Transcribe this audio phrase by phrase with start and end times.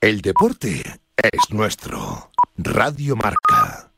[0.00, 2.30] El deporte es nuestro.
[2.56, 3.90] Radio Marca.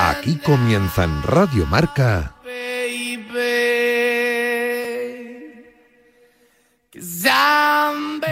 [0.00, 2.34] Aquí comienza en Radio Marca.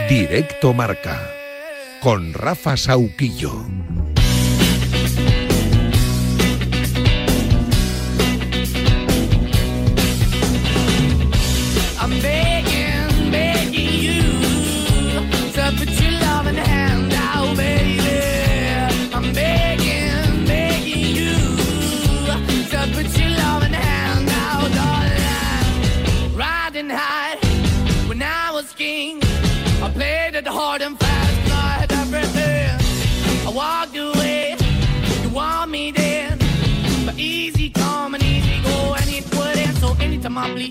[0.09, 1.31] Directo Marca.
[2.03, 3.65] Con Rafa Sauquillo.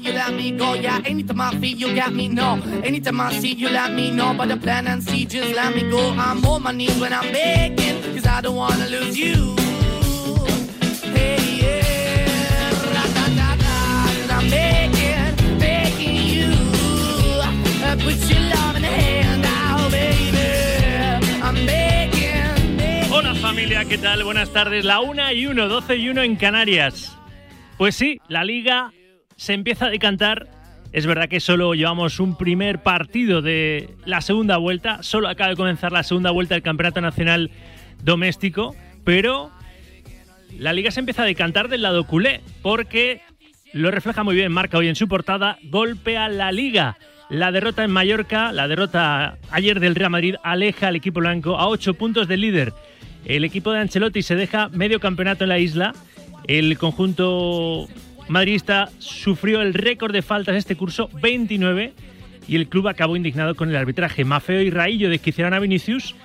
[0.04, 0.74] You let me go.
[0.74, 2.28] Yeah, anytime I feel, you got me.
[2.28, 4.34] No, anytime I see, you let me know.
[4.34, 6.12] But the plan and see, just let me go.
[6.12, 9.56] I'm on my knees when I'm begging, cause I don't wanna lose you.
[11.14, 12.70] Hey, yeah,
[13.02, 13.38] I'm.
[23.10, 24.24] Hola familia, ¿qué tal?
[24.24, 24.86] Buenas tardes.
[24.86, 27.18] La 1 y 1, 12 y 1 en Canarias.
[27.78, 28.92] Pues sí, la liga
[29.38, 30.48] se empieza a decantar.
[30.92, 35.04] Es verdad que solo llevamos un primer partido de la segunda vuelta.
[35.04, 37.52] Solo acaba de comenzar la segunda vuelta del Campeonato Nacional
[38.04, 38.76] Doméstico.
[39.04, 39.52] Pero
[40.58, 42.42] la liga se empieza a decantar del lado culé.
[42.62, 43.22] Porque
[43.74, 46.98] lo refleja muy bien, marca hoy en su portada, golpea la liga.
[47.30, 51.68] La derrota en Mallorca, la derrota ayer del Real Madrid, aleja al equipo blanco a
[51.68, 52.74] 8 puntos del líder.
[53.26, 55.94] El equipo de Ancelotti se deja medio campeonato en la isla.
[56.48, 57.88] El conjunto
[58.28, 61.94] madridista sufrió el récord de faltas este curso, 29,
[62.48, 64.24] y el club acabó indignado con el arbitraje.
[64.26, 66.16] Mafeo y Raillo desquiciaron a Vinicius.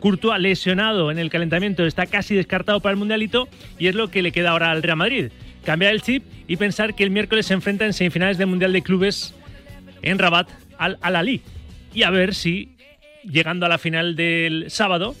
[0.00, 3.48] Courtois, lesionado en el calentamiento, está casi descartado para el Mundialito
[3.78, 5.30] y es lo que le queda ahora al Real Madrid.
[5.64, 8.82] Cambiar el chip y pensar que el miércoles se enfrenta en semifinales del Mundial de
[8.82, 9.34] Clubes
[10.02, 10.48] en Rabat
[10.78, 11.42] al Al-Ali.
[11.94, 12.74] Y a ver si,
[13.22, 15.14] llegando a la final del sábado,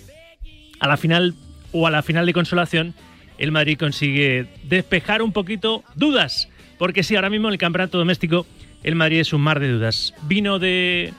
[0.80, 1.34] a la final
[1.70, 2.94] o a la final de consolación,
[3.42, 6.48] el Madrid consigue despejar un poquito dudas.
[6.78, 8.46] Porque sí, ahora mismo en el campeonato doméstico
[8.84, 10.14] el Madrid es un mar de dudas.
[10.22, 11.12] Vino de...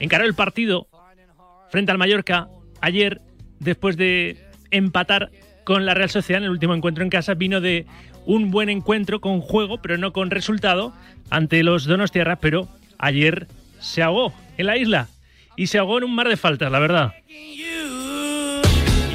[0.00, 0.88] encaró el partido
[1.70, 2.48] frente al Mallorca
[2.80, 3.20] ayer
[3.60, 4.36] después de
[4.72, 5.30] empatar
[5.62, 7.34] con la Real Sociedad en el último encuentro en casa.
[7.34, 7.86] Vino de
[8.26, 10.92] un buen encuentro con juego, pero no con resultado,
[11.30, 13.46] ante los Donostiarra, pero ayer
[13.78, 15.06] se ahogó en la isla.
[15.56, 17.12] Y se ahogó en un mar de faltas, la verdad.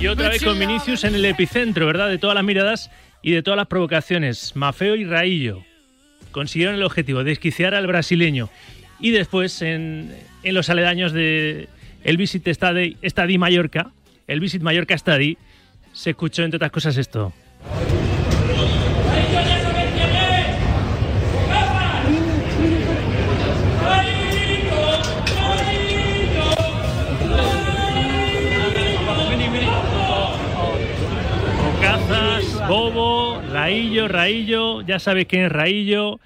[0.02, 2.08] Y otra vez con Vinicius en el epicentro, ¿verdad?
[2.08, 2.90] De todas las miradas
[3.22, 4.56] y de todas las provocaciones.
[4.56, 5.64] Mafeo y Raillo
[6.32, 8.50] consiguieron el objetivo, desquiciar al brasileño.
[9.02, 11.68] Y después, en, en los aledaños de
[12.06, 13.92] el Visit Stadi, Stadi Mallorca,
[14.28, 15.38] el Visit Mallorca Stadi,
[15.92, 17.34] se escuchó, entre otras cosas, esto.
[32.70, 36.20] Bobo, Raillo, Raillo, ya sabéis quién es Raillo.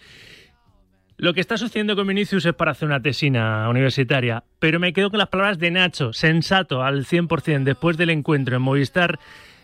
[1.16, 5.10] Lo que está sucediendo con Vinicius es para hacer una tesina universitaria, pero me quedo
[5.10, 9.20] con las palabras de Nacho, sensato al 100% después del encuentro en Movistar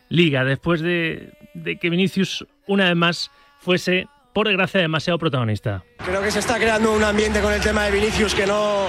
[0.08, 1.34] Liga, después de,
[1.82, 5.84] que Vinicius una vez más fuese, por desgracia, demasiado protagonista.
[5.98, 8.86] Creo que se está creando un ambiente con el tema de Vinicius que no,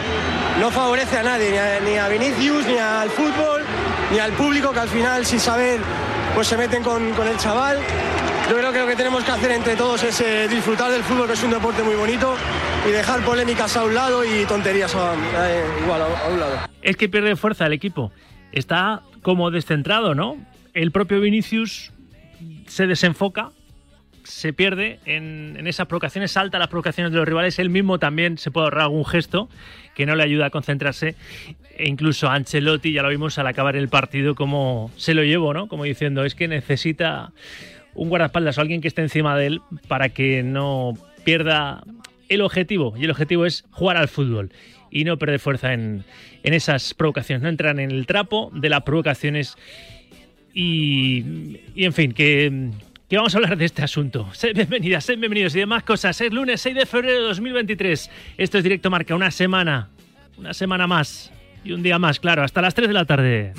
[0.61, 3.63] no favorece a nadie, ni a, ni a Vinicius, ni al fútbol,
[4.13, 5.81] ni al público que al final sin saber
[6.35, 7.79] pues se meten con, con el chaval.
[8.49, 11.29] Yo creo que lo que tenemos que hacer entre todos es eh, disfrutar del fútbol,
[11.29, 12.35] que es un deporte muy bonito,
[12.89, 15.15] y dejar polémicas a un lado y tonterías a,
[15.83, 16.57] igual a un lado.
[16.83, 18.11] Es que pierde fuerza el equipo.
[18.51, 20.37] Está como descentrado, ¿no?
[20.75, 21.93] El propio Vinicius
[22.67, 23.51] se desenfoca,
[24.31, 27.59] se pierde en, esas provocaciones, salta las provocaciones de los rivales.
[27.59, 29.49] Él mismo también se puede ahorrar algún gesto
[29.95, 31.17] que no le ayuda a concentrarse.
[31.77, 35.69] E incluso Ancelotti, ya lo vimos al acabar el partido, como se lo llevó, ¿no?
[35.69, 37.33] Como diciendo, es que necesita
[37.95, 40.95] un guardaespaldas o alguien que esté encima de él para que no
[41.25, 41.83] pierda
[42.29, 42.95] el objetivo.
[42.97, 44.51] Y el objetivo es jugar al fútbol
[44.91, 46.05] y no perder fuerza en,
[46.43, 49.57] en esas provocaciones, no entran en el trapo de las provocaciones.
[50.53, 52.71] Y, y en fin, que,
[53.11, 54.29] que vamos a hablar de este asunto.
[54.33, 56.21] Sed bienvenidas, sed bienvenidos y demás cosas.
[56.21, 58.09] Es lunes 6 de febrero de 2023.
[58.39, 59.89] Esto es Directo Marca, una semana,
[60.39, 61.33] una semana más
[61.65, 63.53] y un día más, claro, hasta las 3 de la tarde.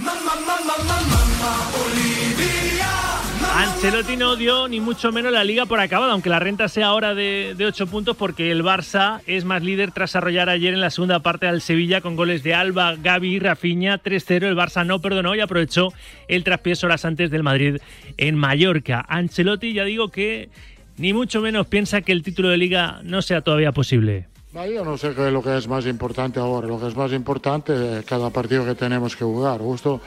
[3.53, 7.13] Ancelotti no dio ni mucho menos la liga por acabada, aunque la renta sea ahora
[7.13, 10.89] de, de 8 puntos, porque el Barça es más líder tras arrollar ayer en la
[10.89, 14.45] segunda parte al Sevilla con goles de Alba, Gaby y Rafinha 3-0.
[14.45, 15.89] El Barça no perdonó y aprovechó
[16.27, 17.77] el traspiés horas antes del Madrid
[18.21, 19.03] en Mallorca.
[19.09, 20.49] Ancelotti ya digo que
[20.97, 24.27] ni mucho menos piensa que el título de liga no sea todavía posible.
[24.53, 26.67] Yo no sé qué es lo que es más importante ahora.
[26.67, 29.59] Lo que es más importante es cada partido que tenemos que jugar.
[29.59, 29.99] Justo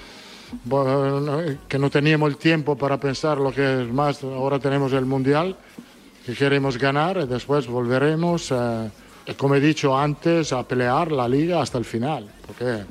[1.69, 4.23] que no teníamos el tiempo para pensar lo que es más.
[4.23, 5.57] Ahora tenemos el Mundial
[6.25, 8.91] que queremos ganar y después volveremos, eh,
[9.37, 12.29] como he dicho antes, a pelear la liga hasta el final.
[12.47, 12.85] Porque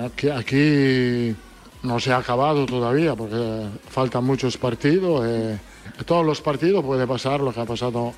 [0.00, 1.36] aquí, aquí
[1.82, 5.26] no se ha acabado todavía, porque faltan muchos partidos.
[5.26, 5.58] eh,
[6.00, 8.12] y todos los partidos puede pasar lo que ha pasado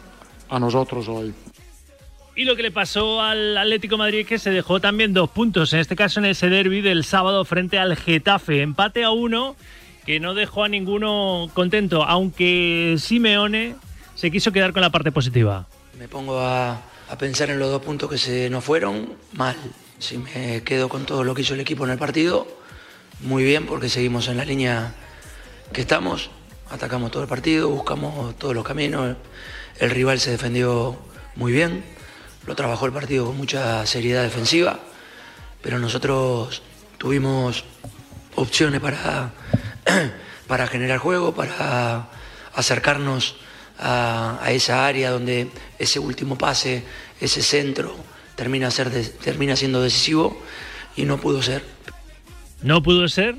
[0.49, 1.35] a nosotros hoy.
[2.35, 5.29] Y lo que le pasó al Atlético de Madrid es que se dejó también dos
[5.31, 8.63] puntos, en este caso en ese derby del sábado frente al Getafe.
[8.63, 9.55] Empate a uno
[10.07, 13.77] que no dejó a ninguno contento, aunque Simeone
[14.15, 15.67] se quiso quedar con la parte positiva.
[15.99, 19.57] Me pongo a, a pensar en los dos puntos que se nos fueron, mal.
[19.99, 22.49] Si me quedo con todo lo que hizo el equipo en el partido,
[23.21, 24.95] muy bien, porque seguimos en la línea
[25.73, 26.31] que estamos,
[26.71, 29.17] atacamos todo el partido, buscamos todos los caminos,
[29.79, 30.97] el rival se defendió
[31.37, 31.85] muy bien,
[32.47, 34.81] lo trabajó el partido con mucha seriedad defensiva,
[35.63, 36.63] pero nosotros
[36.99, 37.65] tuvimos
[38.35, 39.33] opciones para,
[40.47, 42.09] para generar juego, para
[42.55, 43.37] acercarnos
[43.79, 46.85] a, esa área donde ese último pase,
[47.21, 47.97] ese centro,
[48.37, 50.41] termina siendo decisivo
[50.97, 51.65] y no pudo ser.
[52.63, 53.37] No pudo ser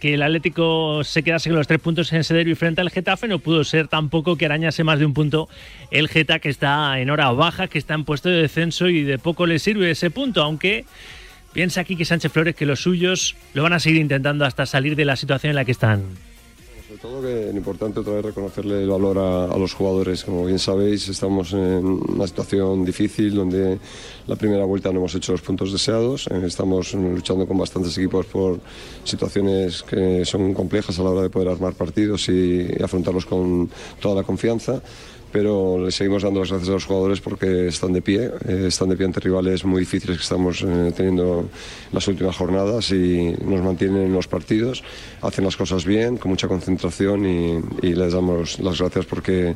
[0.00, 3.26] que el Atlético se quedase con los tres puntos en ese derby frente al Getafe,
[3.28, 5.48] no pudo ser tampoco que arañase más de un punto
[5.90, 9.18] el Geta que está en hora baja, que está en puesto de descenso y de
[9.18, 10.84] poco le sirve ese punto, aunque
[11.54, 14.96] piensa aquí que Sánchez Flores que los suyos lo van a seguir intentando hasta salir
[14.96, 16.02] de la situación en la que están.
[16.96, 20.24] Sobre todo que es importante otra vez reconocerle el valor a, los jugadores.
[20.24, 23.78] Como bien sabéis, estamos en una situación difícil donde
[24.26, 26.26] la primera vuelta no hemos hecho los puntos deseados.
[26.28, 28.60] Eh, Estamos luchando con bastantes equipos por
[29.04, 33.68] situaciones que son complejas a la hora de poder armar partidos y afrontarlos con
[34.00, 34.80] toda la confianza.
[35.36, 38.88] Pero le seguimos dando las gracias a los jugadores porque están de pie, eh, están
[38.88, 41.48] de pie ante rivales muy difíciles que estamos eh, teniendo en
[41.92, 44.82] las últimas jornadas y nos mantienen en los partidos,
[45.20, 49.54] hacen las cosas bien, con mucha concentración y, y les damos las gracias porque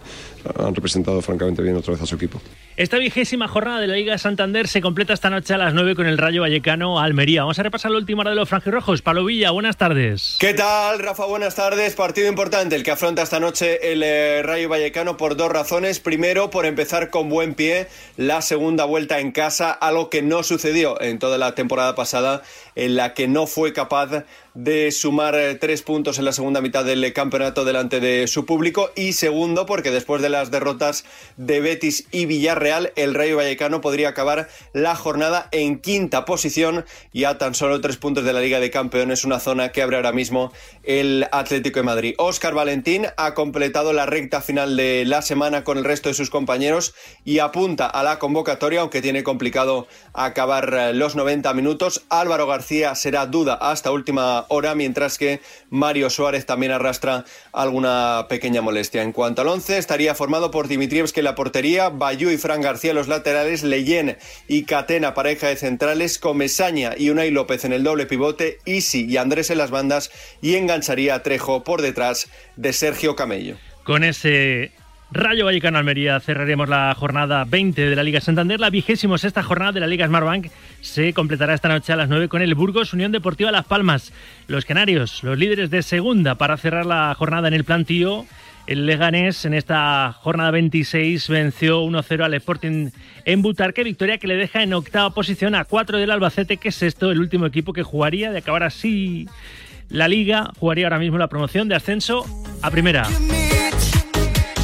[0.59, 2.43] han representado francamente bien otra vez a su equipo.
[2.77, 6.07] Esta vigésima jornada de la Liga Santander se completa esta noche a las 9 con
[6.07, 7.43] el Rayo Vallecano Almería.
[7.43, 9.03] Vamos a repasar la última hora de los franjirrojos.
[9.03, 10.37] Pablo Villa, buenas tardes.
[10.41, 11.27] ¿Qué tal, Rafa?
[11.27, 11.95] Buenas tardes.
[11.95, 15.70] Partido importante el que afronta esta noche el eh, Rayo Vallecano por dos razones.
[16.03, 17.87] Primero, por empezar con buen pie
[18.17, 22.43] la segunda vuelta en casa, algo que no sucedió en toda la temporada pasada,
[22.81, 24.25] en la que no fue capaz
[24.55, 28.91] de sumar eh, tres puntos en la segunda mitad del campeonato delante de su público.
[28.97, 31.05] Y segundo, porque después de las derrotas
[31.37, 37.25] de Betis y Villarreal, el Rayo Vallecano podría acabar la jornada en quinta posición y
[37.25, 40.13] a tan solo tres puntos de la Liga de Campeones, una zona que abre ahora
[40.13, 40.51] mismo
[40.83, 42.15] el Atlético de Madrid.
[42.17, 46.31] Óscar Valentín ha completado la recta final de la semana con el resto de sus
[46.31, 46.95] compañeros
[47.27, 52.05] y apunta a la convocatoria, aunque tiene complicado acabar eh, los 90 minutos.
[52.09, 55.41] Álvaro García será duda hasta última hora, mientras que
[55.71, 59.03] Mario Suárez también arrastra alguna pequeña molestia.
[59.03, 62.95] En cuanto al 11, estaría formado por Dimitrievski en la portería, Bayú y Fran García
[62.95, 64.17] los laterales, Leyen
[64.49, 69.17] y Catena pareja de centrales, Comesaña y Unai López en el doble pivote, Isi y
[69.17, 70.11] Andrés en las bandas
[70.41, 73.57] y engancharía a Trejo por detrás de Sergio Camello.
[73.85, 74.73] Con ese
[75.13, 78.61] Rayo Vallecano Almería cerraremos la jornada 20 de la Liga Santander.
[78.61, 80.47] La vigésimo sexta jornada de la Liga Smartbank
[80.83, 84.13] se completará esta noche a las 9 con el Burgos Unión Deportiva Las Palmas.
[84.47, 88.25] Los Canarios, los líderes de segunda para cerrar la jornada en el plantío.
[88.69, 92.91] El Leganés en esta jornada 26 venció 1-0 al Sporting
[93.25, 96.83] en Butarque, victoria que le deja en octava posición a 4 del Albacete, que es
[96.85, 99.27] esto el último equipo que jugaría de acabar así
[99.89, 102.25] la liga, jugaría ahora mismo la promoción de ascenso
[102.63, 103.09] a primera.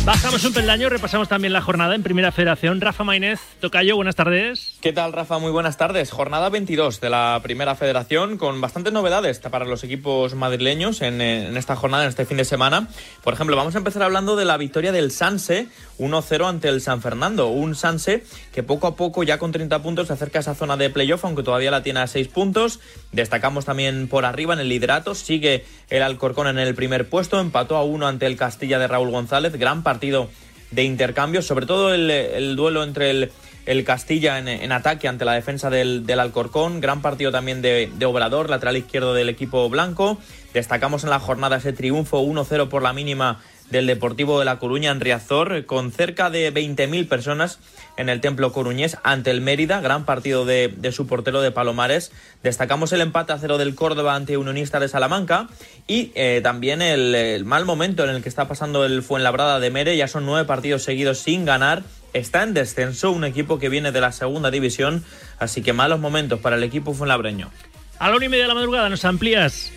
[0.07, 2.81] Bajamos un peldaño, repasamos también la jornada en Primera Federación.
[2.81, 4.77] Rafa Mainez, Tocayo, buenas tardes.
[4.81, 5.41] ¿Qué tal, Rafa?
[5.41, 6.13] Muy buenas tardes.
[6.13, 11.57] Jornada 22 de la Primera Federación con bastantes novedades para los equipos madrileños en, en
[11.57, 12.87] esta jornada, en este fin de semana.
[13.25, 15.67] Por ejemplo, vamos a empezar hablando de la victoria del Sanse
[15.99, 17.49] 1-0 ante el San Fernando.
[17.49, 18.23] Un Sanse
[18.53, 21.25] que poco a poco, ya con 30 puntos, se acerca a esa zona de playoff,
[21.25, 22.79] aunque todavía la tiene a 6 puntos.
[23.11, 25.17] Destacamos también por arriba en el liderato.
[25.17, 27.41] Sigue el Alcorcón en el primer puesto.
[27.41, 29.57] Empató a 1 ante el Castilla de Raúl González.
[29.59, 33.33] Gran partido de intercambio, sobre todo el, el duelo entre el,
[33.67, 36.81] el Castilla en, en, ataque ante la defensa del, del Alcorcón.
[36.81, 40.19] Gran partido también de, de, Obrador, lateral izquierdo del equipo blanco.
[40.55, 44.91] Destacamos en la jornada ese triunfo 1-0 por la mínima del Deportivo de La Coruña
[44.91, 47.59] en Riazor, con cerca de 20.000 personas
[47.97, 52.13] en el Templo Coruñés ante el Mérida, gran partido de, su portero de Palomares.
[52.43, 55.49] Destacamos el empate a cero del Córdoba ante Unionista de Salamanca
[55.87, 59.71] y eh, también el, el, mal momento en el que está pasando el Fuenlabrada de
[59.71, 59.97] Mere.
[59.97, 61.83] Ya son nueve partidos seguidos sin ganar.
[62.13, 65.05] Está en descenso, un equipo que viene de la segunda división,
[65.39, 67.51] así que malos momentos para el equipo fuenlabreño.
[67.99, 69.71] A la una y media de la madrugada nos amplías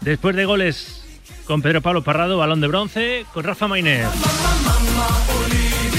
[0.00, 0.99] después de goles
[1.50, 4.06] con Pedro Pablo Parrado, balón de bronce, con Rafa Mainer.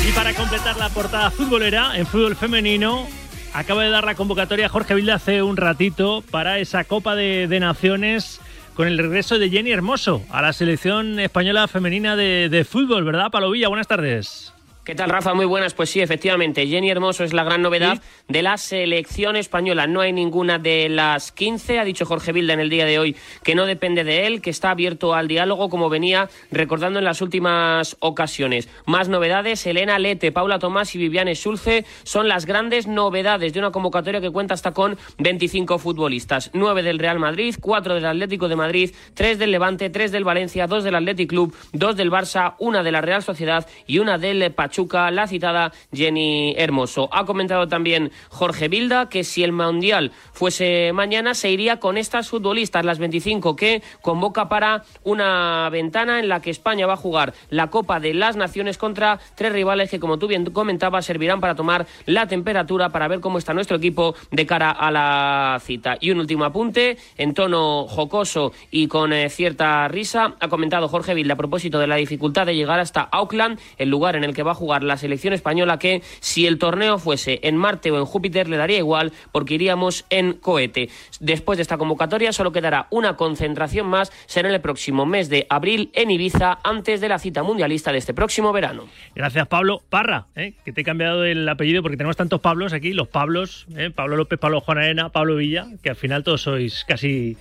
[0.07, 3.05] Y para completar la portada futbolera, en fútbol femenino,
[3.53, 7.59] acaba de dar la convocatoria Jorge Vilda hace un ratito para esa Copa de, de
[7.59, 8.39] Naciones
[8.75, 13.29] con el regreso de Jenny Hermoso a la selección española femenina de, de fútbol, ¿verdad,
[13.29, 13.67] Palo Villa?
[13.67, 14.53] Buenas tardes.
[14.91, 15.33] ¿Qué tal, Rafa?
[15.33, 15.73] Muy buenas.
[15.73, 18.01] Pues sí, efectivamente, Jenny Hermoso es la gran novedad ¿Sí?
[18.27, 19.87] de la selección española.
[19.87, 21.79] No hay ninguna de las 15.
[21.79, 24.49] Ha dicho Jorge Vilda en el día de hoy que no depende de él, que
[24.49, 28.67] está abierto al diálogo, como venía recordando en las últimas ocasiones.
[28.85, 33.71] Más novedades, Elena Lete, Paula Tomás y Viviane Schulze son las grandes novedades de una
[33.71, 36.51] convocatoria que cuenta hasta con 25 futbolistas.
[36.51, 40.67] 9 del Real Madrid, 4 del Atlético de Madrid, 3 del Levante, 3 del Valencia,
[40.67, 44.51] 2 del Athletic Club, 2 del Barça, una de la Real Sociedad y una del
[44.51, 44.80] Pachuca.
[45.11, 47.09] La citada Jenny Hermoso.
[47.11, 52.29] Ha comentado también Jorge Vilda que si el Mundial fuese mañana se iría con estas
[52.29, 57.33] futbolistas, las 25 que convoca para una ventana en la que España va a jugar
[57.49, 61.55] la Copa de las Naciones contra tres rivales que, como tú bien comentabas, servirán para
[61.55, 65.97] tomar la temperatura para ver cómo está nuestro equipo de cara a la cita.
[65.99, 71.13] Y un último apunte, en tono jocoso y con eh, cierta risa, ha comentado Jorge
[71.13, 74.43] Vilda a propósito de la dificultad de llegar hasta Auckland, el lugar en el que
[74.43, 78.05] va a jugar la selección española que si el torneo fuese en Marte o en
[78.05, 80.89] Júpiter le daría igual porque iríamos en cohete.
[81.19, 85.47] Después de esta convocatoria solo quedará una concentración más, será en el próximo mes de
[85.49, 88.85] abril en Ibiza antes de la cita mundialista de este próximo verano.
[89.15, 90.53] Gracias Pablo Parra, ¿eh?
[90.63, 93.89] que te he cambiado el apellido porque tenemos tantos Pablos aquí, los Pablos, ¿eh?
[93.89, 97.35] Pablo López, Pablo Juan Arena, Pablo Villa, que al final todos sois casi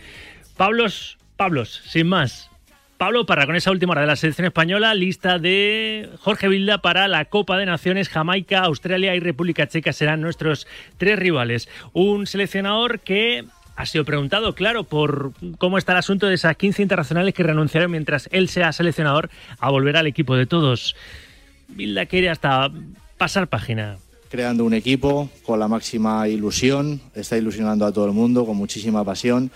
[0.56, 2.49] Pablos, Pablos, sin más.
[3.00, 7.08] Pablo Parra con esa última hora de la selección española, lista de Jorge Vilda para
[7.08, 8.10] la Copa de Naciones.
[8.10, 10.66] Jamaica, Australia y República Checa serán nuestros
[10.98, 11.70] tres rivales.
[11.94, 16.82] Un seleccionador que ha sido preguntado, claro, por cómo está el asunto de esas 15
[16.82, 20.94] internacionales que renunciaron mientras él sea seleccionador a volver al equipo de todos.
[21.68, 22.70] Vilda quiere hasta
[23.16, 23.96] pasar página
[24.28, 29.02] creando un equipo con la máxima ilusión, está ilusionando a todo el mundo con muchísima
[29.04, 29.50] pasión,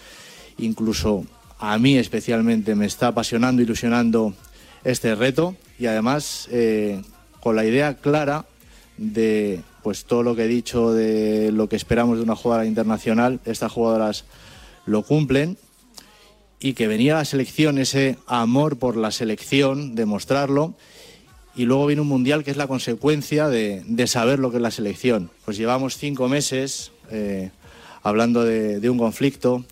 [0.57, 1.27] incluso
[1.59, 4.35] a mí especialmente me está apasionando, ilusionando
[4.85, 7.03] este reto y además eh,
[7.41, 8.47] con la idea clara
[8.97, 13.41] de pues todo lo que he dicho de lo que esperamos de una jugadora internacional,
[13.45, 14.25] estas jugadoras
[14.87, 15.59] lo cumplen
[16.59, 20.75] y que venía la selección, ese amor por la selección, demostrarlo
[21.57, 24.63] y luego viene un mundial que es la consecuencia de, de saber lo que es
[24.63, 25.31] la selección.
[25.45, 27.51] Pues llevamos cinco meses eh,
[28.03, 29.65] hablando de, de un conflicto,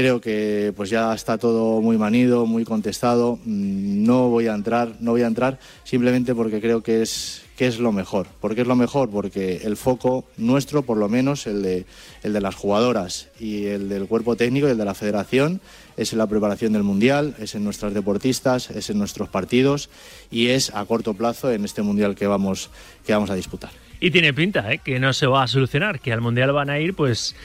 [0.00, 3.38] creo que pues ya está todo muy manido, muy contestado.
[3.44, 7.78] No voy a entrar, no voy a entrar simplemente porque creo que es que es
[7.78, 8.26] lo mejor.
[8.40, 9.10] ¿Por qué es lo mejor?
[9.10, 11.84] Porque el foco nuestro, por lo menos el de,
[12.22, 15.60] el de las jugadoras y el del cuerpo técnico y el de la federación,
[15.98, 19.90] es en la preparación del Mundial, es en nuestras deportistas, es en nuestros partidos
[20.30, 22.70] y es a corto plazo en este Mundial que vamos,
[23.04, 23.72] que vamos a disputar.
[24.00, 24.80] Y tiene pinta, ¿eh?
[24.82, 27.36] que no se va a solucionar, que al Mundial van a ir pues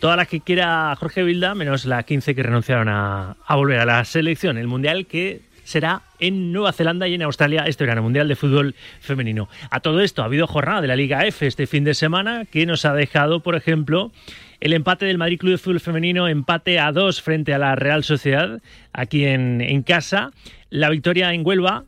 [0.00, 3.86] todas las que quiera Jorge Vilda, menos las 15 que renunciaron a, a, volver a
[3.86, 4.58] la selección.
[4.58, 8.74] El Mundial que será en Nueva Zelanda y en Australia este verano, Mundial de Fútbol
[9.00, 9.48] Femenino.
[9.70, 12.66] A todo esto ha habido jornada de la Liga F este fin de semana que
[12.66, 14.12] nos ha dejado, por ejemplo,
[14.60, 18.04] el empate del Madrid Club de Fútbol Femenino, empate a dos frente a la Real
[18.04, 20.30] Sociedad, aquí en, en casa.
[20.70, 21.84] La victoria en Huelva,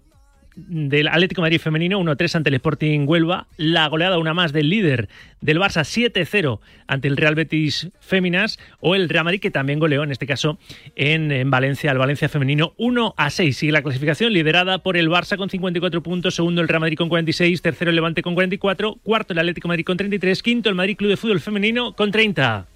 [0.57, 5.09] del Atlético Madrid femenino 1-3 ante el Sporting Huelva, la goleada una más del líder
[5.41, 10.03] del Barça 7-0 ante el Real Betis Féminas o el Real Madrid que también goleó
[10.03, 10.59] en este caso
[10.97, 13.53] en, en Valencia, al Valencia femenino 1-6.
[13.53, 17.09] Sigue la clasificación liderada por el Barça con 54 puntos, segundo el Real Madrid con
[17.09, 20.97] 46, tercero el Levante con 44, cuarto el Atlético Madrid con 33, quinto el Madrid
[20.97, 22.67] Club de Fútbol Femenino con 30.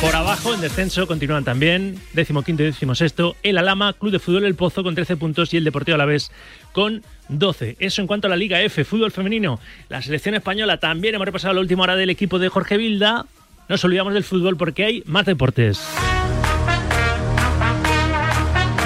[0.00, 4.20] Por abajo, en descenso, continúan también décimo quinto y décimo sexto el Alama, Club de
[4.20, 6.30] Fútbol El Pozo con 13 puntos y el Deportivo Alavés
[6.72, 7.76] con 12.
[7.80, 9.58] Eso en cuanto a la Liga F, fútbol femenino.
[9.88, 13.26] La selección española también hemos repasado la última hora del equipo de Jorge Vilda.
[13.68, 15.84] Nos olvidamos del fútbol porque hay más deportes.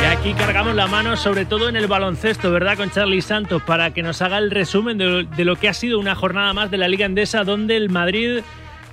[0.00, 2.78] Y aquí cargamos la mano sobre todo en el baloncesto, ¿verdad?
[2.78, 6.00] Con Charlie Santos para que nos haga el resumen de, de lo que ha sido
[6.00, 8.40] una jornada más de la Liga Endesa donde el Madrid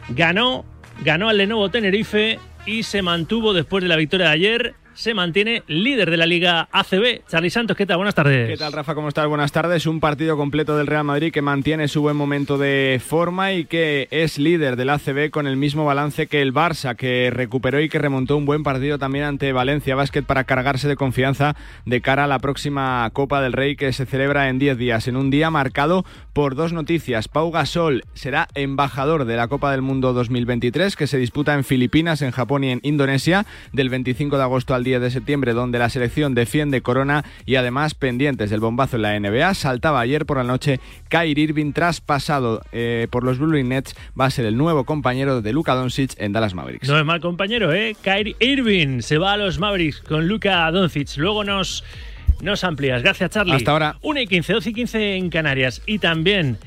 [0.10, 0.66] ganó
[1.04, 5.64] ganó al Lenovo Tenerife y se mantuvo después de la victoria de ayer se mantiene
[5.68, 7.26] líder de la Liga ACB.
[7.26, 7.96] Charlie Santos, ¿qué tal?
[7.96, 8.50] Buenas tardes.
[8.50, 8.96] ¿Qué tal, Rafa?
[8.96, 9.28] ¿Cómo estás?
[9.28, 9.86] Buenas tardes.
[9.86, 14.10] Un partido completo del Real Madrid que mantiene su buen momento de forma y que
[14.12, 17.98] es líder del ACB con el mismo balance que el Barça, que recuperó y que
[17.98, 22.28] remontó un buen partido también ante Valencia Basket para cargarse de confianza de cara a
[22.28, 25.08] la próxima Copa del Rey que se celebra en 10 días.
[25.08, 26.04] En un día marcado
[26.34, 27.30] por dos noticias.
[27.30, 32.22] Pau Gasol será embajador de la Copa del Mundo 2023 que se disputa en Filipinas,
[32.22, 35.90] en Japón y en Indonesia del 25 de agosto al 10 de septiembre, donde la
[35.90, 39.54] selección defiende corona y además pendientes del bombazo en la NBA.
[39.54, 40.80] Saltaba ayer por la noche
[41.10, 45.54] Kyrie Irving, traspasado eh, por los Brooklyn Nets, va a ser el nuevo compañero de
[45.54, 46.88] Luka Doncic en Dallas Mavericks.
[46.88, 47.96] No es mal compañero, ¿eh?
[48.02, 51.18] Kyrie Irving se va a los Mavericks con Luka Doncic.
[51.18, 51.84] Luego nos,
[52.42, 53.04] nos amplías.
[53.04, 53.54] Gracias, Charlie.
[53.54, 53.98] Hasta ahora.
[54.02, 55.84] 1 y 15, 12 y 15 en Canarias.
[55.86, 56.58] Y también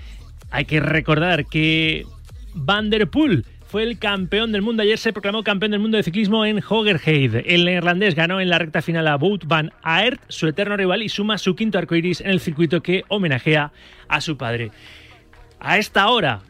[0.51, 2.07] hay que recordar que
[2.55, 4.83] Van der Poel fue el campeón del mundo.
[4.83, 7.43] Ayer se proclamó campeón del mundo de ciclismo en Hogerheide.
[7.55, 11.09] El neerlandés ganó en la recta final a Wout van Aert, su eterno rival, y
[11.09, 13.73] suma su quinto arcoiris en el circuito que homenajea
[14.09, 14.73] a su padre.
[15.59, 16.43] A esta hora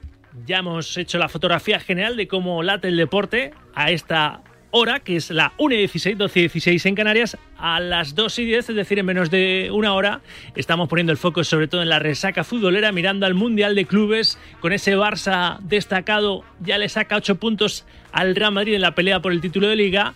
[0.44, 4.40] ya hemos hecho la fotografía general de cómo late el deporte a esta
[4.72, 8.38] hora, que es la 1 y 16, 12 y 16 en Canarias, a las 2
[8.40, 10.22] y 10, es decir, en menos de una hora,
[10.56, 14.38] estamos poniendo el foco sobre todo en la resaca futbolera, mirando al Mundial de Clubes,
[14.60, 19.20] con ese Barça destacado, ya le saca 8 puntos al Real Madrid en la pelea
[19.20, 20.14] por el título de Liga.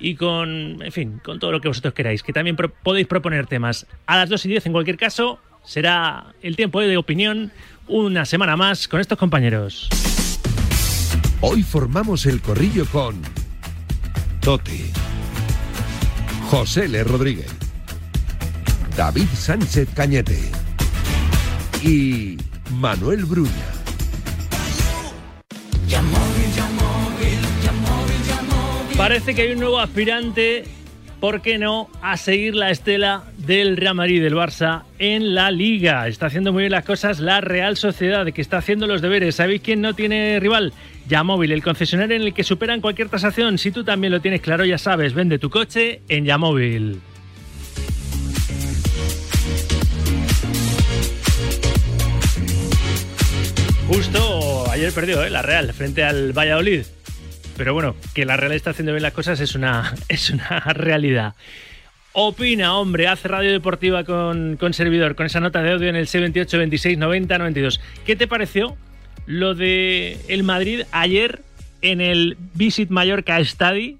[0.00, 3.84] Y con, en fin, con todo lo que vosotros queráis, que también podéis proponer temas.
[4.06, 7.50] A las 2 y 10, en cualquier caso, será el tiempo de opinión
[7.88, 9.88] una semana más con estos compañeros.
[11.40, 13.20] Hoy formamos el corrillo con
[14.48, 14.80] Tote,
[16.48, 17.04] José L.
[17.04, 17.50] Rodríguez,
[18.96, 20.40] David Sánchez Cañete
[21.82, 22.38] y
[22.70, 23.50] Manuel Bruña.
[28.96, 30.64] Parece que hay un nuevo aspirante,
[31.20, 36.06] ¿por qué no?, a seguir la estela del Real Madrid del Barça en la Liga.
[36.08, 39.36] Está haciendo muy bien las cosas la Real Sociedad, que está haciendo los deberes.
[39.36, 40.72] ¿Sabéis quién no tiene rival?
[41.08, 43.58] Yamóvil, el concesionario en el que superan cualquier tasación.
[43.58, 47.00] Si tú también lo tienes claro, ya sabes, vende tu coche en Yamóvil.
[53.88, 55.30] Justo ayer perdió ¿eh?
[55.30, 56.82] la Real frente al Valladolid.
[57.58, 61.34] Pero bueno, que la Real está haciendo bien las cosas es una, es una realidad.
[62.12, 66.06] Opina, hombre, hace radio deportiva con, con servidor, con esa nota de audio en el
[66.06, 67.80] 78 26 90 92.
[68.06, 68.76] ¿Qué te pareció
[69.26, 71.42] lo de el Madrid ayer
[71.82, 73.98] en el Visit Mallorca Stadi?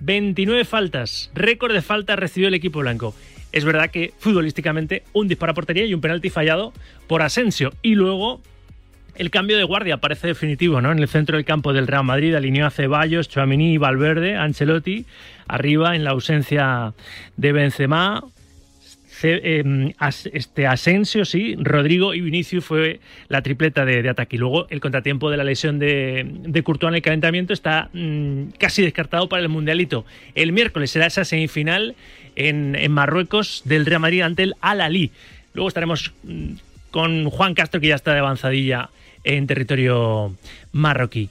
[0.00, 3.14] 29 faltas, récord de faltas recibió el equipo blanco.
[3.52, 6.72] Es verdad que futbolísticamente un disparo a portería y un penalti fallado
[7.06, 7.72] por Asensio.
[7.82, 8.42] Y luego
[9.18, 10.92] el cambio de guardia parece definitivo, ¿no?
[10.92, 15.04] En el centro del campo del Real Madrid alineó a Ceballos, Chouamini y Valverde, Ancelotti,
[15.48, 16.94] arriba en la ausencia
[17.36, 18.24] de Benzema,
[19.98, 24.36] As- este Asensio, sí, Rodrigo y Vinicius fue la tripleta de, ataque.
[24.36, 28.50] Y luego el contratiempo de la lesión de, de Courtois en el calentamiento está mm,
[28.58, 30.04] casi descartado para el Mundialito.
[30.36, 31.96] El miércoles será esa semifinal
[32.36, 35.10] en, en Marruecos del Real Madrid ante el Al-Ali.
[35.54, 36.52] Luego estaremos mm,
[36.92, 38.90] con Juan Castro, que ya está de avanzadilla
[39.24, 40.34] en territorio
[40.72, 41.30] marroquí.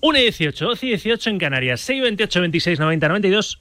[0.00, 3.58] 1 y 18, 12 y 18 en Canarias, 6, 28, 26, 90, 92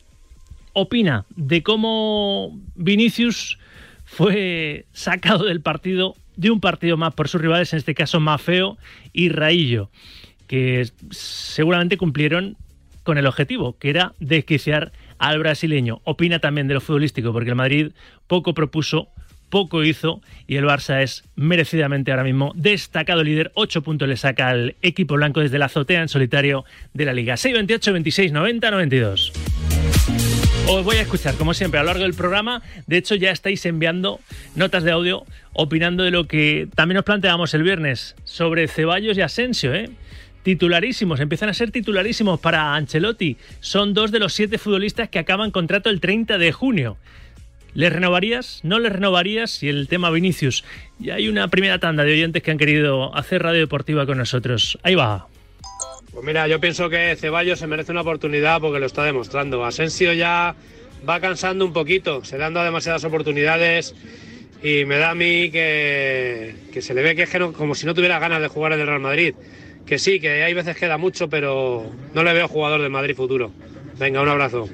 [0.73, 3.59] opina de cómo Vinicius
[4.05, 8.77] fue sacado del partido, de un partido más por sus rivales, en este caso Mafeo
[9.13, 9.89] y Raillo,
[10.47, 12.57] que seguramente cumplieron
[13.03, 16.01] con el objetivo, que era desquiciar al brasileño.
[16.05, 17.91] Opina también de lo futbolístico, porque el Madrid
[18.27, 19.09] poco propuso,
[19.49, 23.51] poco hizo y el Barça es merecidamente ahora mismo destacado líder.
[23.55, 27.37] 8 puntos le saca al equipo blanco desde la azotea en solitario de la Liga.
[27.37, 29.33] 6, 28, 26, 90, 92.
[30.71, 32.61] Os voy a escuchar, como siempre, a lo largo del programa.
[32.85, 34.19] De hecho, ya estáis enviando
[34.55, 39.21] notas de audio opinando de lo que también nos planteábamos el viernes sobre Ceballos y
[39.21, 39.89] Asensio, ¿eh?
[40.43, 43.37] Titularísimos, empiezan a ser titularísimos para Ancelotti.
[43.59, 46.97] Son dos de los siete futbolistas que acaban contrato el 30 de junio.
[47.73, 48.59] ¿Les renovarías?
[48.63, 49.61] ¿No les renovarías?
[49.63, 50.63] Y el tema Vinicius.
[50.99, 54.77] Y hay una primera tanda de oyentes que han querido hacer radio deportiva con nosotros.
[54.83, 55.27] Ahí va.
[56.11, 59.63] Pues mira, yo pienso que Ceballos se merece una oportunidad porque lo está demostrando.
[59.63, 60.55] Asensio ya
[61.07, 63.95] va cansando un poquito, se dado demasiadas oportunidades
[64.61, 67.93] y me da a mí que, que se le ve que es como si no
[67.93, 69.35] tuviera ganas de jugar en el Real Madrid.
[69.85, 73.15] Que sí, que hay veces que da mucho, pero no le veo jugador del Madrid
[73.15, 73.51] futuro.
[73.97, 74.69] Venga, un abrazo.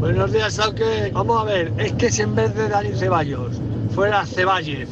[0.00, 1.10] Buenos días, Salque.
[1.12, 3.56] Vamos a ver, es que si en vez de Dani Ceballos
[3.94, 4.88] fuera Ceballos,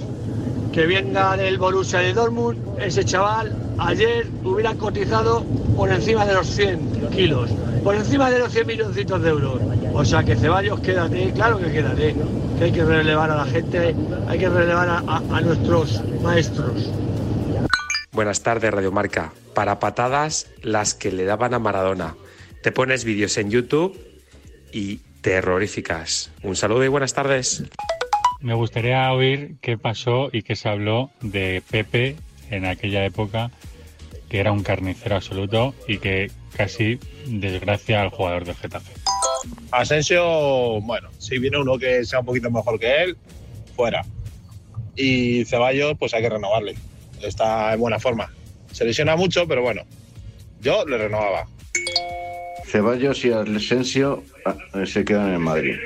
[0.73, 5.45] que venga del Borussia de Dortmund, ese chaval ayer hubiera cotizado
[5.77, 7.51] por encima de los 100 kilos,
[7.83, 9.61] por encima de los 100 milloncitos de euros.
[9.95, 12.15] O sea que Ceballos, quédate, claro que quédate.
[12.59, 13.95] Que hay que relevar a la gente,
[14.27, 16.91] hay que relevar a- a nuestros maestros.
[18.13, 19.33] Buenas tardes, Radio Marca.
[19.55, 22.17] Para patadas, las que le daban a Maradona.
[22.63, 23.97] Te pones vídeos en YouTube
[24.73, 26.31] y terroríficas.
[26.43, 27.65] Un saludo y buenas tardes.
[28.41, 32.17] Me gustaría oír qué pasó y qué se habló de Pepe
[32.51, 33.51] en aquella época,
[34.29, 38.93] que era un carnicero absoluto y que casi desgracia al jugador del Getafe.
[39.71, 43.17] Asensio, bueno, si viene uno que sea un poquito mejor que él,
[43.77, 44.05] fuera.
[44.97, 46.77] Y Ceballos, pues hay que renovarle.
[47.23, 48.33] Está en buena forma.
[48.73, 49.83] Se lesiona mucho, pero bueno,
[50.61, 51.47] yo le renovaba.
[52.69, 55.77] Ceballos y Asensio ah, se quedan en Madrid.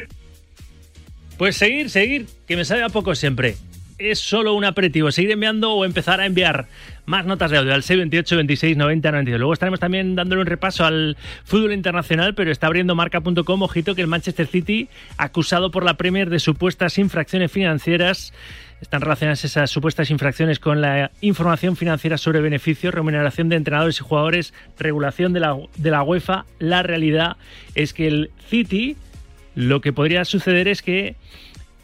[1.39, 3.57] Pues seguir, seguir, que me sabe a poco siempre.
[3.99, 5.13] Es solo un aperitivo.
[5.13, 6.67] Seguir enviando o empezar a enviar
[7.07, 9.39] más notas de audio al 628 26 90 92.
[9.39, 13.63] Luego estaremos también dándole un repaso al fútbol internacional, pero está abriendo marca.com.
[13.63, 18.33] Ojito que el Manchester City, acusado por la Premier de supuestas infracciones financieras,
[18.83, 24.03] están relacionadas esas supuestas infracciones con la información financiera sobre beneficios, remuneración de entrenadores y
[24.03, 26.45] jugadores, regulación de la, de la UEFA.
[26.59, 27.37] La realidad
[27.77, 28.97] es que el City,
[29.55, 31.15] lo que podría suceder es que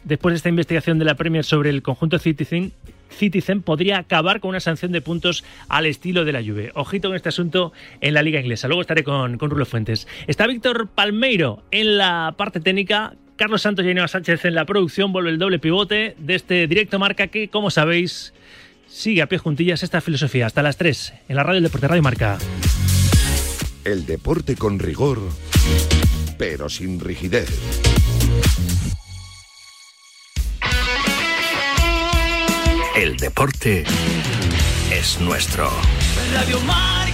[0.03, 2.73] después de esta investigación de la Premier sobre el conjunto Citizen,
[3.09, 6.71] Citizen podría acabar con una sanción de puntos al estilo de la Juve.
[6.75, 8.67] Ojito con este asunto en la liga inglesa.
[8.67, 10.05] Luego estaré con, con Rulo Fuentes.
[10.27, 13.13] Está Víctor Palmeiro en la parte técnica.
[13.39, 15.13] Carlos Santos y Ainhoa Sánchez en la producción.
[15.13, 18.33] Vuelve el doble pivote de este directo marca que, como sabéis,
[18.85, 20.45] sigue a pie juntillas esta filosofía.
[20.45, 22.37] Hasta las 3 en la radio del Deporte Radio Marca.
[23.85, 25.21] El deporte con rigor,
[26.37, 27.49] pero sin rigidez.
[32.97, 33.85] El deporte
[34.91, 35.71] es nuestro.
[36.33, 37.08] Radio Marca.